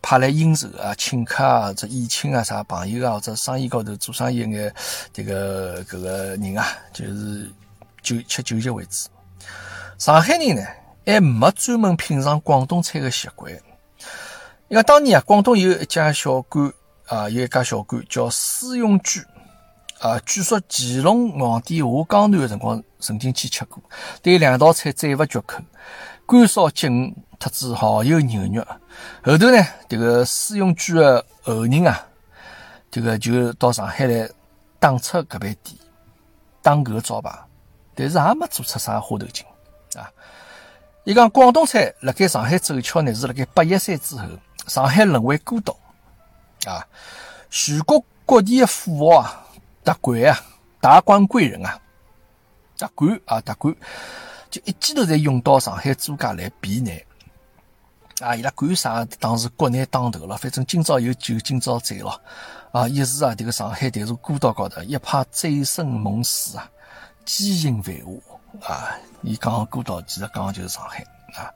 [0.00, 4.74] 派来应酬啊，请客啊，这宴请啊，啥朋友啊，或者生意高头做生意眼
[5.14, 7.50] 迭个搿个人啊，就是
[8.02, 9.08] 就吃酒席为主。
[9.98, 10.62] 上海人呢，
[11.04, 13.52] 还没专门品尝广东菜的习惯。
[14.68, 16.72] 因为当年啊，广东有一家小馆
[17.06, 19.20] 啊，有一家小馆叫思永居
[19.98, 23.82] 啊，据说乾隆皇帝下江南的辰光曾经去吃过，
[24.22, 25.62] 对两道菜赞不绝口，
[26.26, 27.14] 干烧鸡鱼。
[27.40, 28.62] 特子蚝油牛肉，
[29.24, 32.06] 后头呢，这个施永居的后人啊，
[32.90, 34.28] 这个就到上海来
[34.78, 35.78] 打出搿爿店，
[36.60, 37.30] 打搿个招牌，
[38.00, 39.44] 但是也没做出啥花头劲
[39.94, 40.10] 啊。
[41.04, 44.26] 伊讲广东菜辣盖上海走俏呢，是辣盖八一三之后，
[44.66, 45.76] 上海沦为孤岛
[46.66, 46.86] 啊，
[47.50, 49.46] 全国各地的富豪啊、
[49.82, 50.38] 达官啊、
[50.80, 51.80] 达官贵人啊、
[52.78, 53.74] 达官啊、达官，
[54.50, 56.94] 就一记头侪涌到上海租界来避难。
[58.20, 59.02] 啊，伊拉管啥？
[59.18, 62.20] 当时国难当头了，反正今朝有酒今朝醉了。
[62.72, 66.70] 啊，一时啊，这个上海迭座孤岛高头一派醉生梦死啊，
[67.24, 67.94] 激情繁
[68.60, 68.96] 华啊。
[69.22, 71.04] 伊讲孤岛，其实讲的就是上海
[71.34, 71.52] 啊。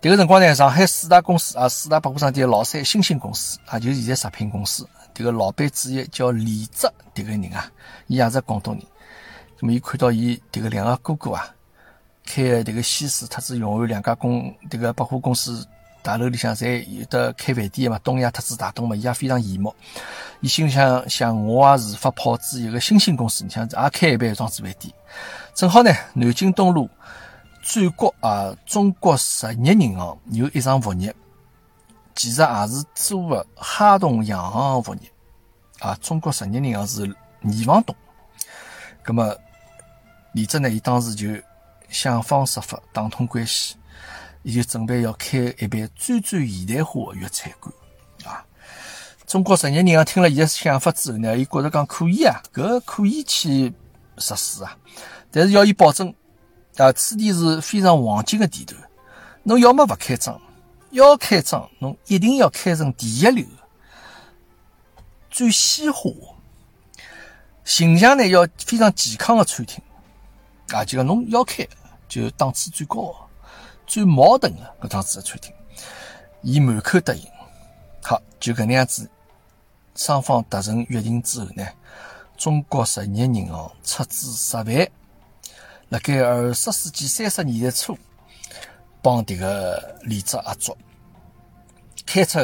[0.00, 4.88] 迭个辰光呢，上海四大公司啊，四大百货商店老三新兴公司啊，就现在食品公司。
[5.14, 7.70] 迭个老板之一叫李泽，迭个人啊，
[8.06, 8.82] 伊也是广东人。
[9.60, 11.54] 那么伊看到伊迭个两个哥哥啊。
[12.24, 15.66] 开迭个西施特子永安两家公迭个百货公司
[16.02, 19.74] 大楼里向，侪有的开饭店嘛，东亚特子大东嘛，伊也非常羡慕。
[20.40, 24.92] 伊心里想想，我也是发炮子一个新兴公司，你像也开一爿装置饭店。
[25.54, 26.88] 正好呢，南京东路
[27.62, 31.14] 转角啊，中国实业银行有一场物业，
[32.14, 35.10] 其实也是租个哈东洋行物业
[35.78, 35.96] 啊。
[36.00, 37.02] 中国实业银行是
[37.42, 37.94] 二房东。
[39.06, 39.36] 那么
[40.32, 41.28] 李泽呢，伊当时就。
[41.92, 43.76] 想方设法打通关系，
[44.42, 47.72] 伊就准备要开一爿最最现代化的粤菜馆。
[48.24, 48.44] 啊！
[49.26, 53.72] 中国实业银行听了伊的想法之后呢，伊觉着讲可以啊，搿可以去
[54.18, 54.76] 实施啊，
[55.30, 56.14] 但是要伊保证
[56.76, 58.78] 啊，此地是非常黄金的地段，
[59.42, 60.40] 侬要么勿开张，
[60.90, 63.44] 要开张侬一定要开成第一流，
[65.30, 66.10] 最西化，
[67.64, 69.82] 形象呢要非常健康的餐厅。
[70.68, 71.66] 啊，就讲侬要开。
[72.08, 73.14] 就档次最高、
[73.92, 75.52] 最矛盾的搿趟子的餐厅，
[76.40, 77.22] 伊满口答应。
[78.02, 79.06] 好，就搿能样子，
[79.94, 81.68] 双方达成约定之后呢，
[82.38, 84.88] 中国实业银行出资十万，
[85.90, 87.98] 辣盖二十世纪三十年代初，
[89.02, 90.74] 帮迭个李泽合作，
[92.06, 92.38] 开出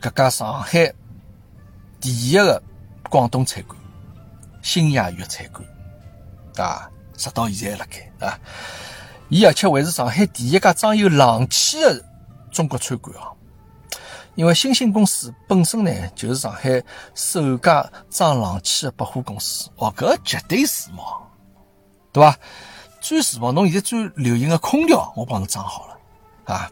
[0.00, 0.92] 搿家上海
[2.00, 2.60] 第一个
[3.08, 3.78] 广东菜馆——
[4.60, 5.64] 新亚粤菜馆，
[6.56, 6.90] 啊。
[7.16, 8.38] 直到现在辣盖啊！
[9.28, 12.04] 伊而且还是上海第一家装有冷气的
[12.50, 13.32] 中国餐馆啊！
[14.34, 16.82] 因为新兴公司本身呢，就是上海
[17.14, 21.22] 首家装冷气的百货公司哦，搿绝对时髦，
[22.12, 22.36] 对吧？
[23.00, 26.70] 最时髦，侬现在最流行的空调，我帮侬装好了啊！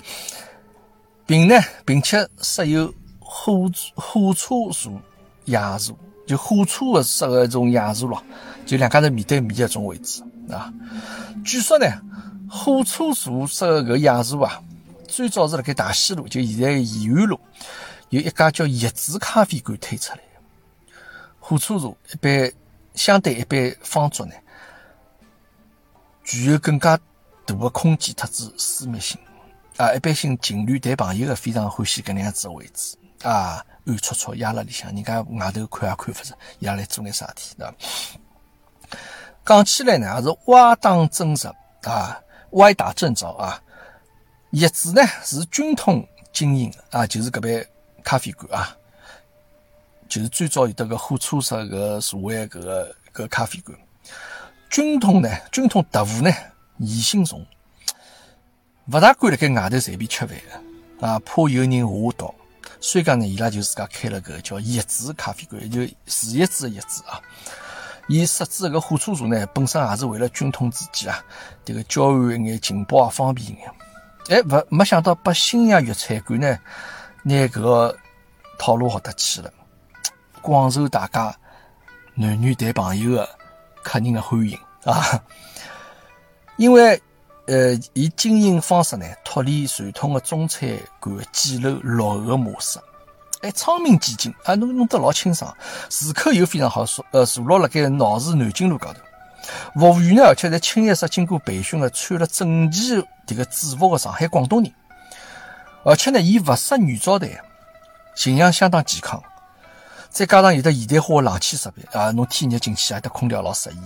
[1.26, 5.00] 并呢，并且设有火火车座、
[5.46, 5.96] 夜座，
[6.26, 8.22] 就火车的设个种夜座咯，
[8.66, 10.22] 就两家头面对面的种位置。
[10.50, 10.72] 啊，
[11.44, 11.86] 据说呢，
[12.57, 14.62] 火车座设个夜座啊，
[15.09, 17.40] 最早是辣盖大西路，就现在延安路，
[18.11, 20.22] 有一家叫叶子咖啡馆推出来的。
[21.40, 22.52] 火车座一般
[22.94, 24.34] 相对一般方桌呢，
[26.22, 26.96] 具有更加
[27.44, 29.18] 大的空间特子私密性
[29.76, 29.92] 啊。
[29.92, 37.74] 一般性情侣谈朋友的非常欢喜搿能样子的位置啊，暗戳戳压辣里向，人家外头看也看勿着，伊拉来做眼啥事体，对伐？
[39.44, 41.52] 讲起来呢，也是歪打正着
[41.82, 42.18] 啊，
[42.55, 43.62] 歪打正着啊。
[44.50, 47.66] 叶子呢是军统经营啊，就是搿爿
[48.02, 48.76] 咖啡馆啊，
[50.09, 53.76] 就是最早有得个火车式个座位搿个搿咖啡馆。
[54.70, 56.30] 军统呢，军统特务呢，
[56.78, 57.44] 疑心重，
[58.86, 60.36] 勿大敢辣盖外头随便吃饭
[61.00, 61.86] 啊，怕有人下
[62.16, 62.34] 毒。
[62.80, 67.20] 所以讲呢，伊拉就自家开了个叫叶子咖啡馆，就树叶子的叶子啊。
[68.07, 71.24] 伊设置个火车座呢，本身也是为了军统之间啊，
[71.64, 73.70] 这个交换一眼情报啊，方便一眼。
[74.28, 76.59] 哎，勿没想到把新亚粤菜馆呢，
[77.22, 77.96] 拿搿个
[78.59, 79.52] 套路学得去了，
[80.42, 81.34] 广受大家
[82.14, 83.28] 男女谈朋友的
[83.82, 85.22] 客人的欢迎啊，
[86.57, 87.00] 因为
[87.46, 90.66] 呃，伊经营方式呢脱离传统的中餐
[90.98, 92.78] 馆简陋落后的模式，
[93.45, 95.55] 哎，窗明几净啊，弄弄得老清爽，
[95.90, 99.01] 住口又非常好，坐呃坐落辣盖闹市南京路高头。
[99.78, 104.72] 服务员呢，而且在清一色经过培训的，穿了整齐迭个制服的上海广东人，
[105.84, 107.42] 而且呢，伊勿设女招待，
[108.16, 109.22] 形象相当健康。
[110.09, 113.76] 再加上有的现代化的冷气设备啊，侬天热进去啊，得空调老适宜。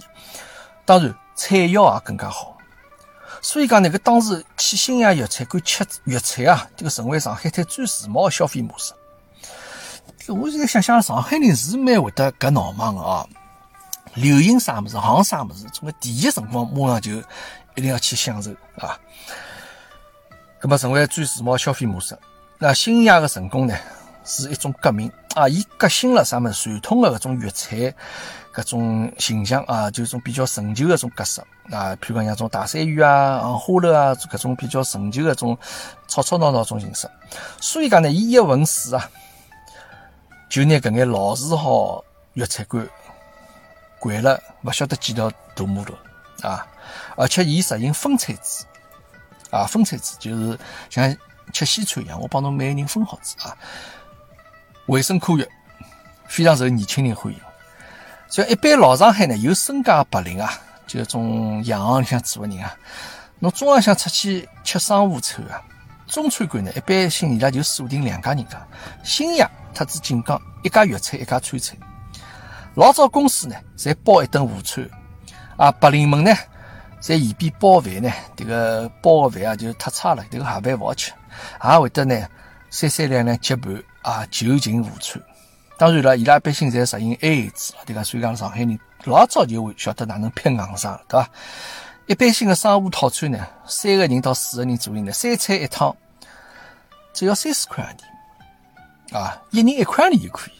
[0.85, 2.57] 当然，菜肴也更加好。
[3.43, 8.93] 所以讲呢，搿当时去新亚粤菜馆吃粤菜啊，这个成为上海滩最时髦的消费模式。
[10.27, 13.27] 我现在想想，上海人是蛮会得搿闹忙个啊。
[14.15, 17.13] 流行啥物事，行啥物事，从个第一辰光马上就
[17.77, 18.99] 一定要去享受啊！
[20.61, 22.19] 那么成为最时髦消费模式。
[22.59, 23.77] 那新亚的成功呢，
[24.25, 25.49] 是一种革命啊！
[25.49, 26.81] 伊革新了啥物事？
[26.81, 27.95] 传统的搿种粤菜
[28.53, 31.41] 搿种形象啊，就种比较陈旧的种格式
[31.71, 35.57] 啊，譬如讲像种大山芋啊、花楼啊，搿种比较陈旧的种
[36.09, 37.09] 吵吵闹闹种形式。
[37.61, 39.09] 所以讲呢，伊一问世啊，
[40.49, 42.87] 就拿搿眼老字号粤菜馆。
[44.01, 45.93] 关了，勿晓得几条大马路
[46.43, 46.65] 啊！
[47.17, 48.65] 而且伊实行分餐制
[49.51, 50.57] 啊，分餐制就是
[50.89, 51.17] 像
[51.53, 53.57] 吃西餐一样，我帮侬每个人分好子啊。
[54.87, 55.49] 卫生科学，
[56.29, 57.41] 非常受年轻人欢迎。
[58.29, 60.53] 像一般老上海呢，有身家白领啊，
[60.87, 62.73] 就种洋行里向做个人啊。
[63.41, 65.61] 侬中浪向出去吃商务餐啊，
[66.07, 68.65] 中餐馆呢，一般性伊拉就锁定两家人家，
[69.03, 71.77] 新亚特子锦江一家粤菜，一家川菜。
[72.75, 74.85] 老早公司呢，侪包一顿午餐，
[75.57, 76.35] 啊，白领们呢，
[76.99, 81.13] 在嫌边包饭呢，这个包个饭啊就太差了，这个盒饭勿好吃，
[81.63, 82.29] 也会得呢，
[82.71, 85.23] 三三两两结伴啊，就近午餐。
[85.77, 88.03] 当然了，伊拉一般性侪实行 AA 制，对伐？
[88.03, 91.31] 所以讲上海人老早就会晓得哪能拼硬上了，对伐？
[92.09, 95.97] 一般性的商务套餐呢，三个人到四个人左右呢，三菜一汤，
[97.13, 98.01] 只要三四块洋钿，
[99.13, 100.55] 啊，一人一块洋钿就可以。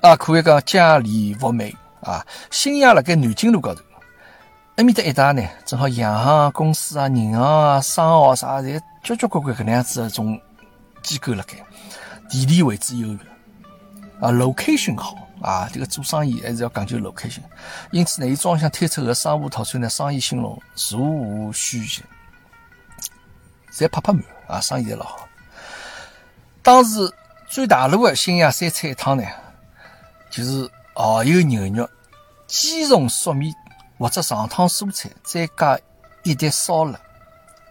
[0.00, 2.26] 啊，可以讲家里物美啊！
[2.50, 3.80] 新亚辣盖南京路高头，
[4.74, 10.40] 埃面搭一带呢，正好洋行公司啊、银行啊、商号啥，侪交交关关搿能样子的种
[11.04, 11.54] 机构辣盖，
[12.28, 13.18] 地理位置优越
[14.20, 17.42] 啊，location 好啊，这个做生意还是要讲究 location。
[17.92, 22.02] 因此呢，伊装向推出个商务套餐呢，生意兴隆，座无虚席，
[23.72, 25.28] 侪拍拍满啊，生意侪老好。
[26.60, 27.12] 当时
[27.52, 29.22] 最大路的新亚三菜一汤呢。
[30.30, 31.86] 就是蚝油牛肉、
[32.46, 33.52] 鸡蓉粟米
[33.98, 35.78] 或者上汤蔬菜，再加
[36.22, 36.98] 一碟烧腊、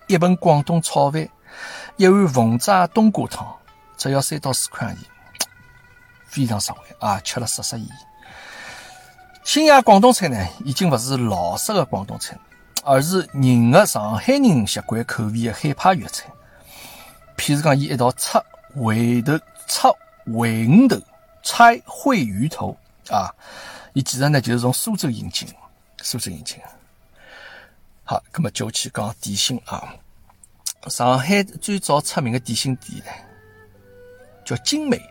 [0.05, 1.27] 一盆广东炒饭、
[1.97, 3.47] 一碗凤爪冬瓜汤，
[3.97, 4.97] 只要三到四块钱，
[6.27, 7.19] 非常实惠啊！
[7.21, 7.89] 吃了适适意。
[9.43, 12.37] 新亚广东菜呢，已经不是老式的广东菜，
[12.83, 16.27] 而是迎合上海人习惯口味的海派粤菜。
[17.35, 18.45] 譬如讲，伊一道炒
[18.79, 19.33] 回头、
[19.71, 19.95] 炒
[20.25, 21.01] 回鱼头。
[21.43, 22.77] 拆烩鱼头
[23.09, 23.33] 啊，
[23.93, 25.47] 伊其实呢就是从苏州引进，
[26.03, 26.59] 苏州引进。
[28.03, 29.95] 好，那么就去讲点心啊。
[30.87, 33.11] 上海最早出名的点心店呢，
[34.45, 35.01] 叫精美，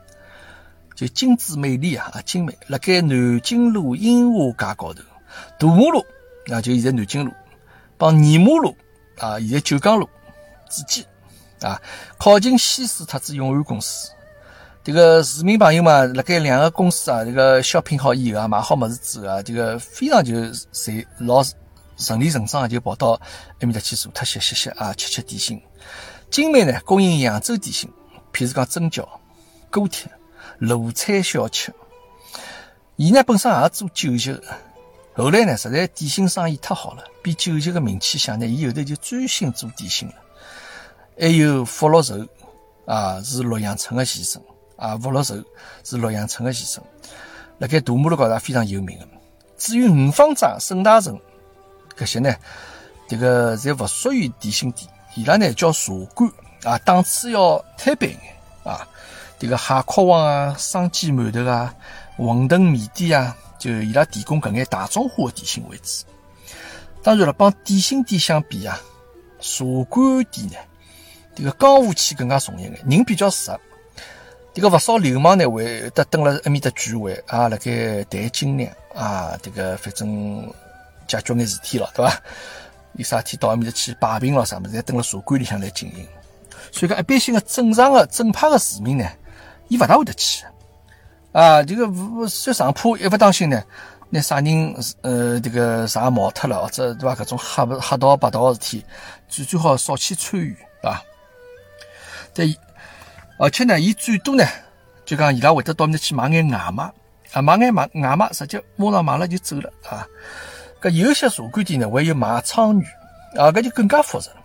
[0.94, 2.56] 就精致美丽啊，精美。
[2.68, 5.02] 辣盖南京路樱花街高头，
[5.58, 6.06] 大马路
[6.52, 7.32] 啊，就现在南京路，
[7.98, 8.76] 帮二马路
[9.18, 10.08] 啊，现在九江路
[10.68, 11.04] 之间
[11.60, 11.82] 啊，
[12.18, 14.12] 靠近西施特子永安公司。
[14.82, 20.32] 这个市民朋友嘛，辣盖两个公司啊，这个小品好以后啊，买好物事之后啊，这个非常就
[20.72, 21.44] 随老
[21.98, 23.12] 顺理成章就跑到
[23.58, 25.60] 埃面搭去坐特歇歇歇啊，吃吃点心。
[26.30, 27.90] 精美呢，供应扬州点心，
[28.32, 29.06] 譬如讲蒸饺、
[29.70, 30.10] 锅贴、
[30.58, 31.74] 鲁菜小吃。
[32.96, 34.32] 伊呢本身也做酒席，
[35.14, 40.14] 后来呢，实在点心生意太好了，比酒席的名气响呢，伊后头就专心做点心了。
[41.20, 42.14] 还有福禄寿
[42.86, 44.42] 啊，是洛阳城的先生。
[44.80, 45.36] 啊，福禄寿
[45.84, 46.82] 是洛阳城的先生，
[47.58, 49.06] 辣盖大马路高头非常有名的。
[49.58, 51.20] 至于五方斋、沈大成
[51.94, 52.34] 搿些呢，
[53.06, 56.32] 这个侪勿属于点心店，伊拉呢叫茶馆
[56.64, 58.18] 啊，档次要摊板眼
[58.64, 58.88] 啊。
[59.38, 61.74] 这个蟹壳王啊、生煎馒头啊、
[62.16, 66.06] 馄饨面点啊，就伊拉提供搿眼大众化的点心为主。
[67.02, 68.80] 当然了，帮点心店相比啊，
[69.40, 70.56] 茶馆店呢，
[71.34, 73.50] 这个江湖气更加重一眼，人比较实。
[74.52, 80.52] 这个勿少流氓呢，会得蹲辣埃面搭聚会啊，辣盖谈斤两啊，这个反正
[81.06, 82.22] 解决眼事体了，对伐？
[82.94, 86.06] 有啥天到埃面搭去摆平了啥物事，侪蹲辣茶馆里向来经营。
[86.72, 89.08] 所以讲，一般性的正常的正派的市民呢，
[89.68, 90.44] 伊勿大会得去
[91.32, 91.62] 啊。
[91.62, 93.62] 这个勿说上铺一勿当心呢，
[94.08, 97.14] 拿啥人呃这个啥毛脱了，或者对伐？
[97.14, 98.84] 搿种黑黑道白道个事体，
[99.28, 101.02] 最最好少去参与，对伐？
[102.34, 102.44] 再
[103.42, 104.44] 而且呢，伊最多呢，
[105.06, 106.92] 就讲伊拉会得到面去买眼外卖，
[107.32, 110.06] 啊，买眼买外卖，直接马上买了就走了啊。
[110.78, 112.84] 搿有些茶馆店呢，还有卖鲳鱼，
[113.38, 114.36] 啊，搿就更加复杂了。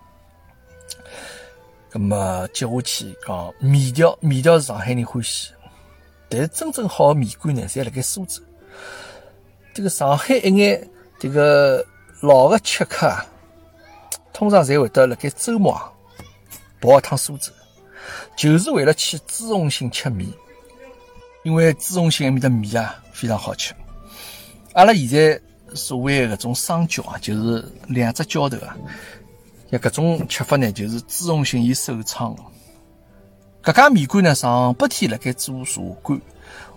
[1.92, 5.52] 咁么接下去讲面条，面条是上海人欢喜，
[6.30, 8.42] 但是真正好的面馆呢，侪辣盖苏州。
[9.74, 10.90] 这个上海一眼
[11.20, 11.86] 这个
[12.22, 13.26] 老的吃客啊，
[14.32, 15.78] 通常侪会得辣盖周末
[16.80, 17.52] 跑一趟苏州，
[18.36, 20.30] 就是为了去朱红星吃面，
[21.44, 23.74] 因为朱红星埃面的面啊非常好吃。
[24.74, 25.42] 阿拉现在
[25.74, 28.76] 所谓的搿种双脚啊，就是两只浇头啊。
[29.72, 32.44] 像搿种吃法呢，就是朱红星伊首创的。
[33.64, 36.20] 搿家面馆呢，上半天辣盖做茶馆，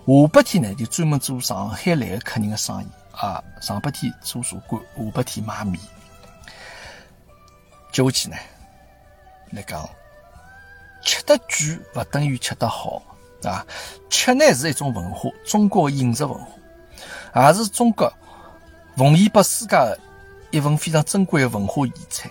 [0.07, 3.43] 下半天呢就专门做上海来的客人的生意啊。
[3.61, 5.77] 上半天做茶馆，下半天卖面。
[7.91, 8.35] 接下去呢，
[9.51, 9.87] 来讲，
[11.03, 13.01] 吃得贵勿等于吃得好
[13.43, 13.65] 啊。
[14.09, 18.11] 吃呢是一种文化，中国的饮食文化，也是中国
[18.97, 19.77] 奉献拨世界
[20.51, 22.29] 一份非常珍贵的文化遗产。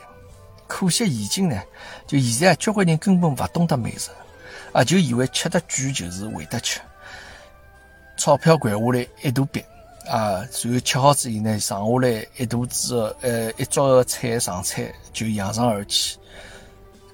[0.66, 1.58] 可惜现今呢，
[2.06, 4.10] 就现在交关人根本勿懂得美食，
[4.72, 6.78] 啊，就以为吃得贵就是会得吃，
[8.18, 9.64] 钞票掼下来一大笔，
[10.06, 16.18] 啊，然后吃好之后呢，剩下来一肚子呃一桌的菜上菜就扬长而去，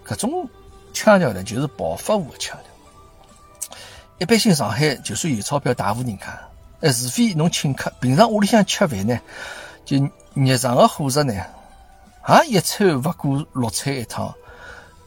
[0.04, 0.50] 搿种
[0.94, 3.78] 腔调呢就是暴发户的腔调。
[4.18, 6.26] 一般性上海就算有钞票大户人家，
[6.80, 9.20] 呃，除非侬请客，平常屋里向吃饭呢，
[9.84, 9.98] 就
[10.34, 11.34] 日常的伙食呢。
[12.22, 14.28] 啊，一餐勿过六菜一汤，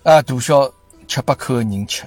[0.03, 0.71] 啊，大小
[1.07, 2.03] 七八口的人吃，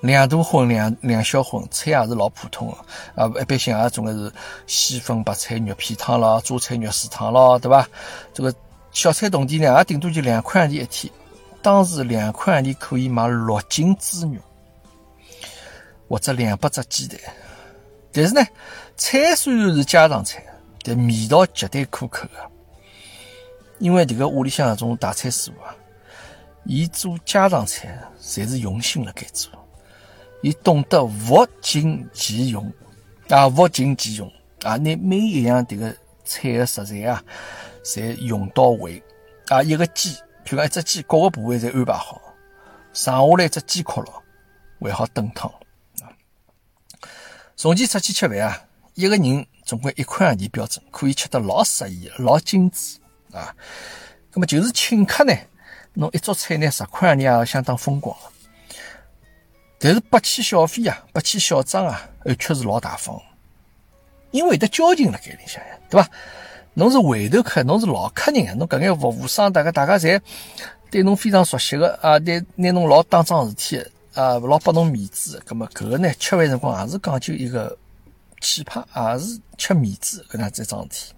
[0.00, 4.32] 两大荤两两小荤，菜也是老普通的，啊，一般性也总归是
[4.66, 7.86] 西粉白菜肉片汤咯，榨菜肉丝汤咯，对伐？
[8.32, 8.54] 这个
[8.92, 11.12] 小菜同店呢，也顶多就两块洋钿一天，
[11.62, 14.40] 当时两块洋钿可以买六斤猪肉，
[16.08, 17.18] 或者两百只鸡蛋。
[18.12, 18.42] 但是呢，
[18.96, 20.44] 菜虽然是家常菜，
[20.82, 22.50] 但味道绝对可口的。
[23.78, 25.74] 因为这个屋里向那种大菜师傅啊，
[26.64, 29.50] 伊做家常菜，侪是用心辣盖做，
[30.42, 32.70] 伊懂得物尽其用
[33.28, 34.30] 啊，物尽其用
[34.64, 35.94] 啊，拿每一样这个
[36.24, 37.22] 菜的食材啊，
[37.84, 39.02] 侪用到位
[39.48, 39.62] 啊。
[39.62, 40.14] 一个鸡，
[40.44, 42.20] 譬如讲一只鸡，各个部位侪安排好，
[42.92, 44.22] 剩下来一只鸡壳咯，
[44.80, 45.52] 还好炖汤。
[47.56, 48.62] 从前出去吃饭啊，
[48.94, 52.98] 一个人总归一块洋钿标准，可以吃得老适意，老精致。
[53.32, 53.54] 啊，
[54.32, 55.32] 那么就是请客呢，
[55.92, 58.16] 侬一桌菜呢十块洋钿也相当风光。
[59.78, 63.20] 但是不起小费啊，不起小账啊，而却是老大方，
[64.30, 66.08] 因为得交情了盖里向呀，对吧？
[66.74, 70.20] 侬是回头客，侬是老客人啊，侬搿眼服务商大家大家侪
[70.90, 73.78] 对侬非常熟悉的啊，对拿侬老当桩事体
[74.14, 75.42] 啊，老拨侬面子。
[75.46, 77.76] 咁么搿个呢，吃饭辰光也是讲究一个
[78.40, 81.14] 气派，也是吃面子搿能这桩事体。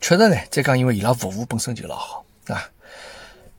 [0.00, 2.68] 确实呢，再讲，因为伊拉服务本身就老好，啊。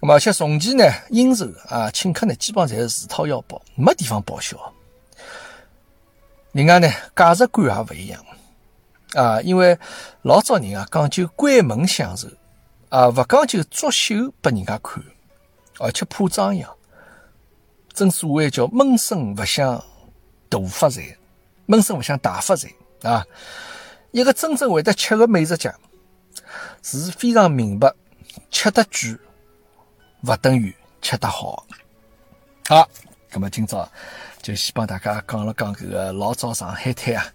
[0.02, 4.58] 那么而且从前呢，应酬啊，请客呢，基本上侪是自掏腰包，没地方报销。
[6.54, 8.26] 另外呢，价值观也勿一样，
[9.14, 9.78] 啊，因为
[10.22, 12.28] 老早人啊讲究关门享受，
[12.90, 15.04] 啊，勿讲究作秀拨人家看，
[15.80, 16.70] 而且怕张扬。
[17.94, 19.84] 正所谓叫闷声勿响
[20.48, 21.18] 大发财，
[21.66, 22.70] 闷声勿响大发财
[23.04, 23.26] 啊。
[24.12, 25.74] 一个真正会得吃个美食家。
[26.82, 27.94] 是非常明白，
[28.50, 29.18] 吃得贵
[30.24, 31.66] 勿等于吃得好。
[32.68, 32.90] 好，
[33.32, 33.88] 那么今朝
[34.42, 37.26] 就先帮大家讲了讲这个老早上海滩啊，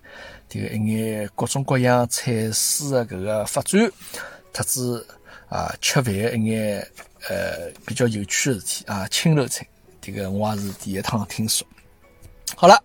[0.55, 3.91] 这个一眼各种各样菜式的搿个发展，
[4.53, 5.05] 特子
[5.49, 6.79] 啊吃饭一眼
[7.29, 9.67] 呃比较有趣的事体啊，青楼菜，
[10.01, 11.67] 这个我也是第一趟听说。
[12.55, 12.81] 好了，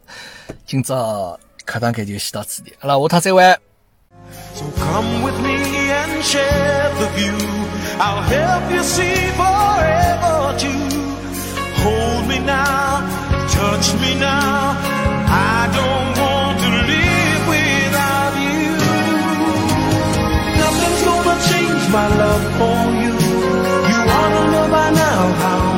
[0.66, 3.44] 今朝课堂间就先到此地，好了，下趟再会。
[4.56, 7.38] So come with me and share the view.
[8.00, 10.90] I'll help you see forever too.
[11.84, 13.04] Hold me now,
[13.48, 14.76] touch me now.
[15.32, 16.09] I don't
[21.92, 23.14] my love for you.
[23.90, 25.69] You ought to know by now how